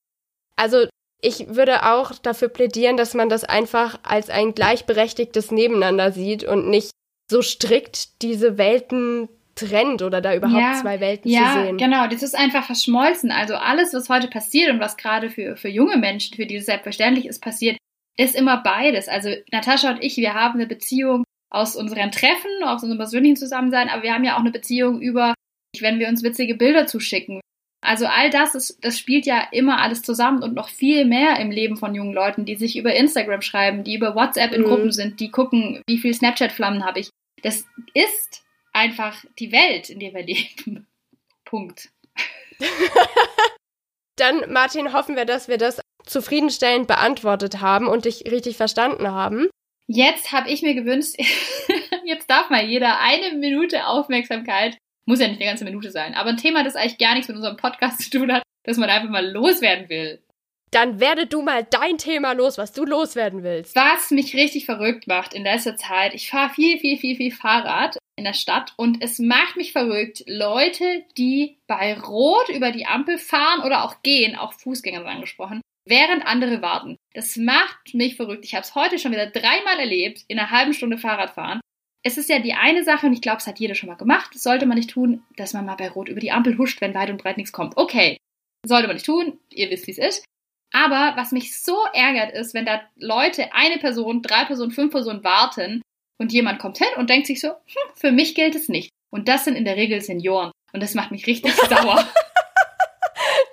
[0.56, 0.86] Also
[1.26, 6.70] ich würde auch dafür plädieren, dass man das einfach als ein gleichberechtigtes Nebeneinander sieht und
[6.70, 6.92] nicht
[7.30, 11.80] so strikt diese Welten trennt oder da überhaupt ja, zwei Welten ja, zu sehen.
[11.80, 13.32] Ja, genau, das ist einfach verschmolzen.
[13.32, 16.66] Also alles, was heute passiert und was gerade für, für junge Menschen, für die es
[16.66, 17.78] selbstverständlich ist, passiert,
[18.18, 19.08] ist immer beides.
[19.08, 23.90] Also Natascha und ich, wir haben eine Beziehung aus unseren Treffen, aus unserem persönlichen Zusammensein,
[23.90, 25.34] aber wir haben ja auch eine Beziehung über,
[25.80, 27.40] wenn wir uns witzige Bilder zuschicken,
[27.86, 31.52] also all das ist, das spielt ja immer alles zusammen und noch viel mehr im
[31.52, 34.66] Leben von jungen Leuten, die sich über Instagram schreiben, die über WhatsApp in mhm.
[34.66, 37.10] Gruppen sind, die gucken, wie viel Snapchat-Flammen habe ich.
[37.42, 40.88] Das ist einfach die Welt, in der wir leben.
[41.46, 41.90] Punkt.
[44.18, 49.50] Dann, Martin, hoffen wir, dass wir das zufriedenstellend beantwortet haben und dich richtig verstanden haben.
[49.88, 51.16] Jetzt habe ich mir gewünscht,
[52.06, 56.14] jetzt darf mal jeder eine Minute Aufmerksamkeit muss ja nicht eine ganze Minute sein.
[56.14, 58.90] Aber ein Thema, das eigentlich gar nichts mit unserem Podcast zu tun hat, dass man
[58.90, 60.22] einfach mal loswerden will.
[60.72, 63.76] Dann werde du mal dein Thema los, was du loswerden willst.
[63.76, 67.98] Was mich richtig verrückt macht in letzter Zeit, ich fahre viel, viel, viel, viel Fahrrad
[68.18, 73.18] in der Stadt und es macht mich verrückt, Leute, die bei Rot über die Ampel
[73.18, 76.98] fahren oder auch gehen, auch Fußgänger angesprochen, während andere warten.
[77.14, 78.44] Das macht mich verrückt.
[78.44, 81.62] Ich habe es heute schon wieder dreimal erlebt, in einer halben Stunde Fahrradfahren
[82.06, 84.30] es ist ja die eine Sache, und ich glaube, es hat jeder schon mal gemacht,
[84.34, 86.94] das sollte man nicht tun, dass man mal bei Rot über die Ampel huscht, wenn
[86.94, 87.78] weit und breit nichts kommt.
[87.78, 88.18] Okay,
[88.64, 90.26] sollte man nicht tun, ihr wisst, wie es ist.
[90.72, 95.24] Aber was mich so ärgert ist, wenn da Leute, eine Person, drei Personen, fünf Personen
[95.24, 95.82] warten
[96.20, 98.92] und jemand kommt hin und denkt sich so, hm, für mich gilt es nicht.
[99.10, 100.52] Und das sind in der Regel Senioren.
[100.74, 102.08] Und das macht mich richtig sauer.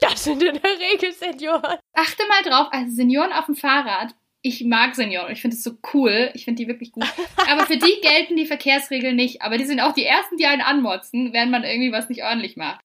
[0.01, 1.79] Das sind in der Regel Senioren.
[1.95, 5.33] Achte mal drauf, also Senioren auf dem Fahrrad ich mag Senioren.
[5.33, 6.31] Ich finde es so cool.
[6.35, 7.07] Ich finde die wirklich gut.
[7.49, 9.41] Aber für die gelten die Verkehrsregeln nicht.
[9.43, 12.57] Aber die sind auch die ersten, die einen anmotzen, wenn man irgendwie was nicht ordentlich
[12.57, 12.85] macht.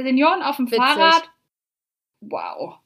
[0.00, 0.78] Senioren auf dem Witzig.
[0.78, 1.30] Fahrrad.
[2.20, 2.78] Wow.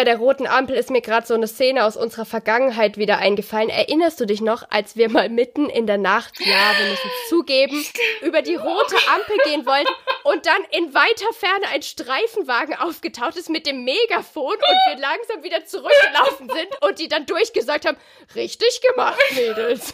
[0.00, 3.68] Bei der roten Ampel ist mir gerade so eine Szene aus unserer Vergangenheit wieder eingefallen.
[3.68, 7.84] Erinnerst du dich noch, als wir mal mitten in der Nacht, ja, wir müssen zugeben,
[8.22, 9.92] über die rote Ampel gehen wollten
[10.22, 15.42] und dann in weiter Ferne ein Streifenwagen aufgetaucht ist mit dem Megafon und wir langsam
[15.42, 17.98] wieder zurückgelaufen sind und die dann durchgesagt haben,
[18.34, 19.92] richtig gemacht, Mädels.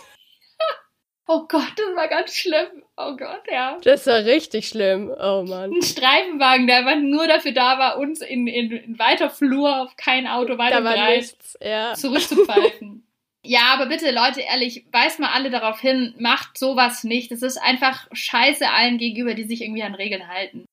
[1.29, 2.85] Oh Gott, das war ganz schlimm.
[2.97, 3.79] Oh Gott, ja.
[3.83, 5.11] Das war richtig schlimm.
[5.11, 5.73] Oh Mann.
[5.73, 9.97] Ein Streifenwagen, der einfach nur dafür da war, uns in, in, in weiter Flur auf
[9.97, 11.95] kein Auto weiter nichts, ja.
[11.95, 13.05] zurückzupfeifen.
[13.43, 17.33] ja, aber bitte, Leute, ehrlich, weist mal alle darauf hin, macht sowas nicht.
[17.33, 20.65] Das ist einfach scheiße allen gegenüber, die sich irgendwie an Regeln halten.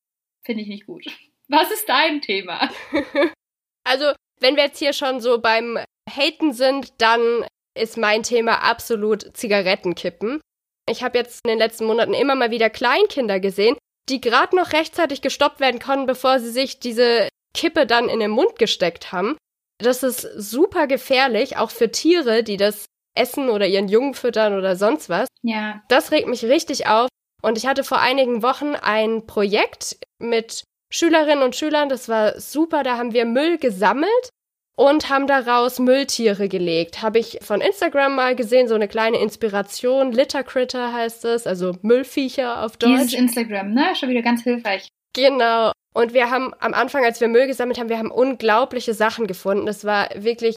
[0.45, 1.05] Finde ich nicht gut.
[1.47, 2.69] Was ist dein Thema?
[3.83, 7.45] also, wenn wir jetzt hier schon so beim Haten sind, dann
[7.78, 10.41] ist mein Thema absolut Zigarettenkippen.
[10.89, 13.78] Ich habe jetzt in den letzten Monaten immer mal wieder Kleinkinder gesehen,
[14.09, 18.32] die gerade noch rechtzeitig gestoppt werden konnten, bevor sie sich diese Kippe dann in den
[18.32, 19.38] Mund gesteckt haben.
[19.80, 24.76] Das ist super gefährlich, auch für Tiere, die das essen oder ihren Jungen füttern oder
[24.76, 25.28] sonst was.
[25.41, 25.82] Ja.
[25.88, 27.07] Das regt mich richtig auf.
[27.41, 32.84] Und ich hatte vor einigen Wochen ein Projekt mit Schülerinnen und Schülern, das war super,
[32.84, 34.30] da haben wir Müll gesammelt
[34.76, 37.01] und haben daraus Mülltiere gelegt.
[37.01, 40.11] Habe ich von Instagram mal gesehen, so eine kleine Inspiration.
[40.11, 43.01] Littercritter heißt es, also Müllviecher auf Deutsch.
[43.01, 43.95] Dieses Instagram, ne?
[43.95, 44.88] Schon wieder ganz hilfreich.
[45.13, 45.71] Genau.
[45.93, 49.67] Und wir haben am Anfang, als wir Müll gesammelt haben, wir haben unglaubliche Sachen gefunden.
[49.67, 50.55] Das war wirklich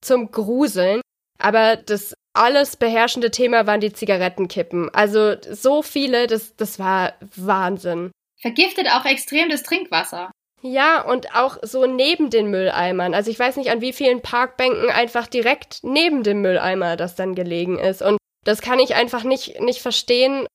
[0.00, 1.02] zum Gruseln.
[1.38, 4.88] Aber das alles beherrschende Thema waren die Zigarettenkippen.
[4.94, 8.10] Also so viele, das, das war Wahnsinn.
[8.40, 10.30] Vergiftet auch extrem das Trinkwasser.
[10.62, 13.14] Ja, und auch so neben den Mülleimern.
[13.14, 17.34] Also ich weiß nicht, an wie vielen Parkbänken einfach direkt neben dem Mülleimer das dann
[17.34, 18.00] gelegen ist.
[18.00, 20.46] Und das kann ich einfach nicht, nicht verstehen.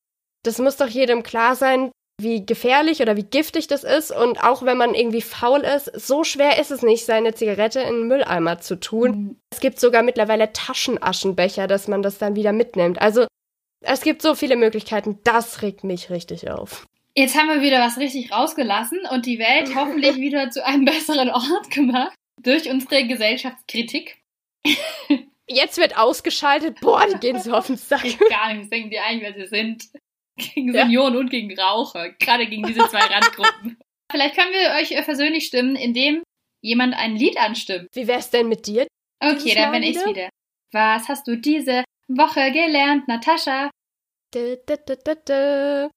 [0.44, 4.12] Das muss doch jedem klar sein, wie gefährlich oder wie giftig das ist.
[4.12, 7.94] Und auch wenn man irgendwie faul ist, so schwer ist es nicht, seine Zigarette in
[7.94, 9.12] den Mülleimer zu tun.
[9.12, 9.40] Mhm.
[9.52, 13.02] Es gibt sogar mittlerweile Taschenaschenbecher, dass man das dann wieder mitnimmt.
[13.02, 13.28] Also
[13.82, 15.20] es gibt so viele Möglichkeiten.
[15.24, 16.88] Das regt mich richtig auf.
[17.18, 21.32] Jetzt haben wir wieder was richtig rausgelassen und die Welt hoffentlich wieder zu einem besseren
[21.32, 22.14] Ort gemacht
[22.44, 24.22] durch unsere Gesellschaftskritik.
[25.48, 26.80] Jetzt wird ausgeschaltet.
[26.80, 28.04] Boah, die gehen so auf den Sack.
[28.30, 29.86] Gar nicht, denken die eigentlich, wer sie sind
[30.36, 31.20] gegen Senioren ja.
[31.20, 33.80] und gegen Raucher, gerade gegen diese zwei Randgruppen.
[34.12, 36.22] Vielleicht können wir euch versöhnlich stimmen, indem
[36.62, 37.88] jemand ein Lied anstimmt.
[37.94, 38.86] Wie wär's denn mit dir?
[39.20, 40.30] Okay, dann bin ich's wieder.
[40.72, 43.72] Was hast du diese Woche gelernt, Natascha?
[44.32, 44.78] Du, du,
[45.26, 45.90] du,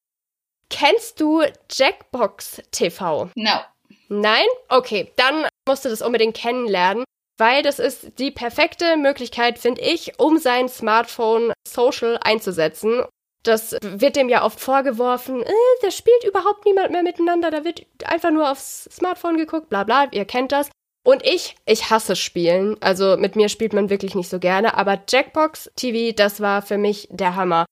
[0.70, 3.28] Kennst du Jackbox TV?
[3.34, 3.60] No.
[4.08, 4.46] Nein?
[4.68, 7.04] Okay, dann musst du das unbedingt kennenlernen,
[7.38, 13.04] weil das ist die perfekte Möglichkeit, finde ich, um sein Smartphone social einzusetzen.
[13.42, 17.86] Das wird dem ja oft vorgeworfen, äh, da spielt überhaupt niemand mehr miteinander, da wird
[18.04, 20.70] einfach nur aufs Smartphone geguckt, bla bla, ihr kennt das.
[21.02, 22.76] Und ich, ich hasse Spielen.
[22.82, 26.76] Also mit mir spielt man wirklich nicht so gerne, aber Jackbox TV, das war für
[26.76, 27.64] mich der Hammer.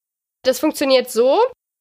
[0.45, 1.39] Das funktioniert so,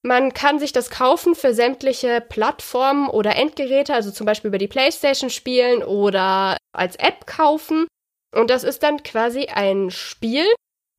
[0.07, 4.67] man kann sich das kaufen für sämtliche Plattformen oder Endgeräte, also zum Beispiel über die
[4.67, 7.87] PlayStation spielen oder als App kaufen.
[8.35, 10.45] Und das ist dann quasi ein Spiel,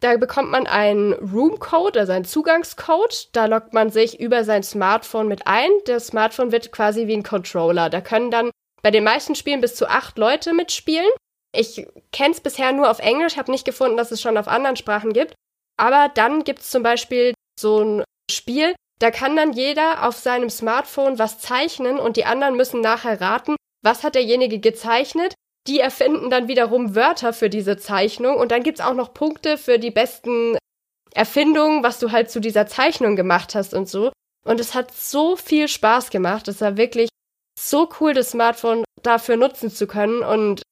[0.01, 3.31] da bekommt man einen Room-Code, also einen Zugangscode.
[3.33, 5.71] Da loggt man sich über sein Smartphone mit ein.
[5.87, 7.91] Das Smartphone wird quasi wie ein Controller.
[7.91, 8.51] Da können dann
[8.83, 11.11] bei den meisten Spielen bis zu acht Leute mitspielen.
[11.53, 14.77] Ich kenne es bisher nur auf Englisch, habe nicht gefunden, dass es schon auf anderen
[14.77, 15.35] Sprachen gibt.
[15.77, 20.51] Aber dann gibt es zum Beispiel so ein Spiel, da kann dann jeder auf seinem
[20.51, 25.35] Smartphone was zeichnen und die anderen müssen nachher raten, was hat derjenige gezeichnet
[25.69, 29.79] die erfinden dann wiederum Wörter für diese Zeichnung und dann gibt's auch noch Punkte für
[29.79, 30.57] die besten
[31.15, 34.11] Erfindungen, was du halt zu dieser Zeichnung gemacht hast und so.
[34.47, 36.49] Und es hat so viel Spaß gemacht.
[36.49, 37.11] Es war wirklich
[37.59, 40.23] so cool, das Smartphone dafür nutzen zu können.
[40.23, 40.63] Und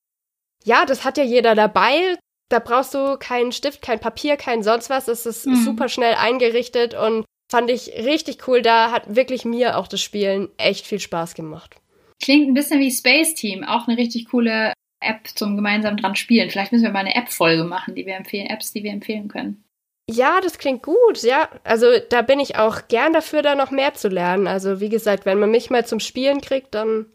[0.64, 2.16] ja, das hat ja jeder dabei.
[2.49, 5.09] Da brauchst du keinen Stift, kein Papier, kein sonst was.
[5.09, 5.57] Es ist mhm.
[5.57, 8.62] super schnell eingerichtet und fand ich richtig cool.
[8.62, 11.76] Da hat wirklich mir auch das Spielen echt viel Spaß gemacht.
[12.22, 16.51] Klingt ein bisschen wie Space Team, auch eine richtig coole App zum gemeinsam dran spielen.
[16.51, 19.62] Vielleicht müssen wir mal eine App-Folge machen, die wir empfehlen, Apps, die wir empfehlen können.
[20.09, 21.49] Ja, das klingt gut, ja.
[21.64, 24.47] Also da bin ich auch gern dafür, da noch mehr zu lernen.
[24.47, 27.07] Also wie gesagt, wenn man mich mal zum Spielen kriegt, dann.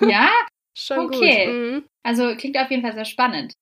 [0.00, 0.28] ja?
[0.74, 1.46] Schon okay.
[1.46, 1.54] gut.
[1.54, 1.84] Mhm.
[2.02, 3.54] Also klingt auf jeden Fall sehr spannend.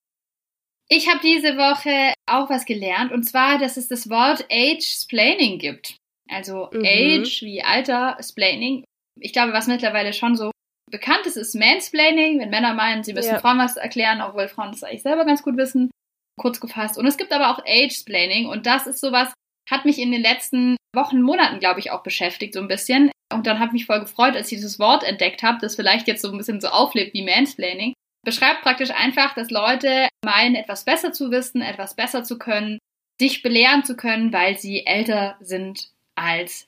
[0.89, 5.97] Ich habe diese Woche auch was gelernt und zwar, dass es das Wort Age-Splaining gibt.
[6.29, 6.85] Also mhm.
[6.85, 8.85] Age wie Alter, Splaining.
[9.21, 10.51] Ich glaube, was mittlerweile schon so
[10.91, 13.41] bekannt ist, ist Mansplaining, wenn Männer meinen, sie müssen ja.
[13.41, 15.91] Frauen was erklären, obwohl Frauen das eigentlich selber ganz gut wissen.
[16.39, 16.99] Kurz gefasst.
[16.99, 19.33] Und es gibt aber auch Age-Splaining und das ist sowas,
[19.69, 23.11] hat mich in den letzten Wochen, Monaten, glaube ich, auch beschäftigt so ein bisschen.
[23.33, 26.07] Und dann habe ich mich voll gefreut, als ich dieses Wort entdeckt habe, das vielleicht
[26.07, 27.95] jetzt so ein bisschen so auflebt wie Mansplaining.
[28.27, 32.81] Beschreibt praktisch einfach, dass Leute meinen, etwas besser zu wissen, etwas besser zu können,
[33.21, 36.67] sich belehren zu können, weil sie älter sind als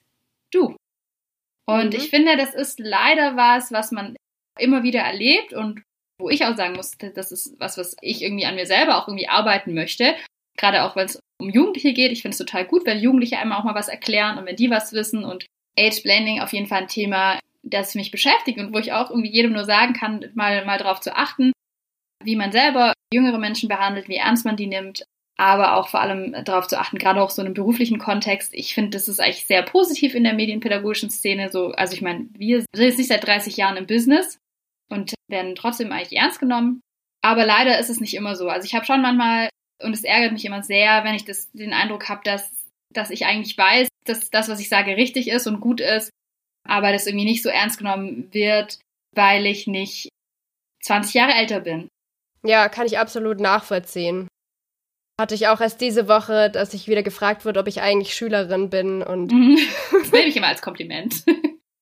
[0.53, 0.77] du.
[1.67, 1.97] Und mhm.
[1.99, 4.15] ich finde, das ist leider was, was man
[4.57, 5.83] immer wieder erlebt und
[6.21, 9.09] wo ich auch sagen muss, das ist was, was ich irgendwie an mir selber auch
[9.09, 10.15] irgendwie arbeiten möchte.
[10.57, 12.13] Gerade auch, wenn es um Jugendliche geht.
[12.13, 14.71] Ich finde es total gut, wenn Jugendliche einmal auch mal was erklären und wenn die
[14.71, 15.47] was wissen und
[15.77, 17.41] Age Blending auf jeden Fall ein Thema,
[17.71, 21.01] das mich beschäftigt und wo ich auch irgendwie jedem nur sagen kann, mal, mal darauf
[21.01, 21.53] zu achten,
[22.23, 25.05] wie man selber jüngere Menschen behandelt, wie ernst man die nimmt,
[25.39, 28.53] aber auch vor allem darauf zu achten, gerade auch so in einem beruflichen Kontext.
[28.55, 31.51] Ich finde, das ist eigentlich sehr positiv in der medienpädagogischen Szene.
[31.51, 34.39] So, also ich meine, wir sind jetzt nicht seit 30 Jahren im Business
[34.91, 36.81] und werden trotzdem eigentlich ernst genommen.
[37.23, 38.49] Aber leider ist es nicht immer so.
[38.49, 39.49] Also ich habe schon manchmal,
[39.83, 42.51] und es ärgert mich immer sehr, wenn ich das, den Eindruck habe, dass,
[42.93, 46.11] dass ich eigentlich weiß, dass das, was ich sage, richtig ist und gut ist,
[46.69, 48.79] aber das irgendwie nicht so ernst genommen wird,
[49.15, 50.09] weil ich nicht
[50.83, 51.89] 20 Jahre älter bin.
[52.45, 54.29] Ja, kann ich absolut nachvollziehen.
[55.21, 58.71] Hatte ich auch erst diese Woche, dass ich wieder gefragt wurde, ob ich eigentlich Schülerin
[58.71, 59.33] bin und.
[59.91, 61.25] Das nehme ich immer als Kompliment.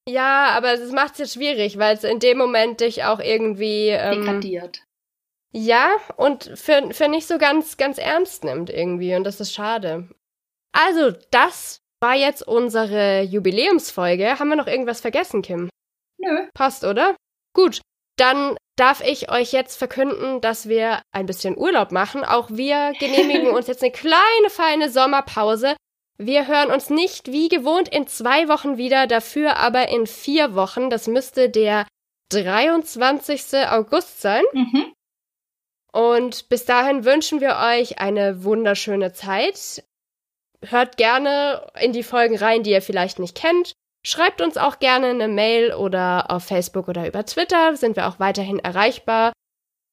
[0.08, 3.88] ja, aber es macht es jetzt schwierig, weil es in dem Moment dich auch irgendwie.
[3.88, 4.82] Ähm, Degradiert.
[5.52, 9.14] Ja, und für, für nicht so ganz, ganz ernst nimmt irgendwie.
[9.14, 10.08] Und das ist schade.
[10.72, 14.38] Also, das war jetzt unsere Jubiläumsfolge.
[14.38, 15.68] Haben wir noch irgendwas vergessen, Kim?
[16.18, 16.46] Nö.
[16.54, 17.16] Passt, oder?
[17.52, 17.80] Gut.
[18.16, 22.24] Dann darf ich euch jetzt verkünden, dass wir ein bisschen Urlaub machen.
[22.24, 25.74] Auch wir genehmigen uns jetzt eine kleine, feine Sommerpause.
[26.16, 30.90] Wir hören uns nicht wie gewohnt in zwei Wochen wieder, dafür aber in vier Wochen.
[30.90, 31.88] Das müsste der
[32.30, 33.68] 23.
[33.68, 34.44] August sein.
[34.52, 34.92] Mhm.
[35.92, 39.82] Und bis dahin wünschen wir euch eine wunderschöne Zeit.
[40.70, 43.72] Hört gerne in die Folgen rein, die ihr vielleicht nicht kennt.
[44.06, 48.20] Schreibt uns auch gerne eine Mail oder auf Facebook oder über Twitter sind wir auch
[48.20, 49.32] weiterhin erreichbar.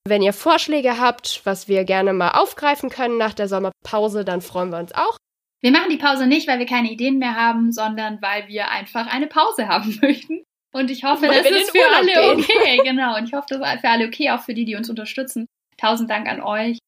[0.05, 4.69] Wenn ihr Vorschläge habt, was wir gerne mal aufgreifen können nach der Sommerpause, dann freuen
[4.69, 5.17] wir uns auch.
[5.61, 9.07] Wir machen die Pause nicht, weil wir keine Ideen mehr haben, sondern weil wir einfach
[9.07, 10.43] eine Pause haben möchten.
[10.73, 12.45] Und ich hoffe, weil das ist für Urlaub alle gehen.
[12.59, 12.81] okay.
[12.83, 13.17] Genau.
[13.17, 15.45] Und ich hoffe, das ist für alle okay, auch für die, die uns unterstützen.
[15.77, 16.79] Tausend Dank an euch.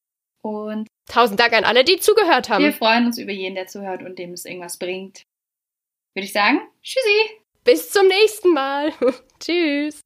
[0.45, 2.63] Und tausend Dank an alle, die zugehört haben.
[2.63, 5.25] Wir freuen uns über jeden, der zuhört und dem es irgendwas bringt
[6.15, 7.41] würde ich sagen, tschüssi.
[7.63, 8.93] Bis zum nächsten Mal.
[9.39, 10.01] Tschüss.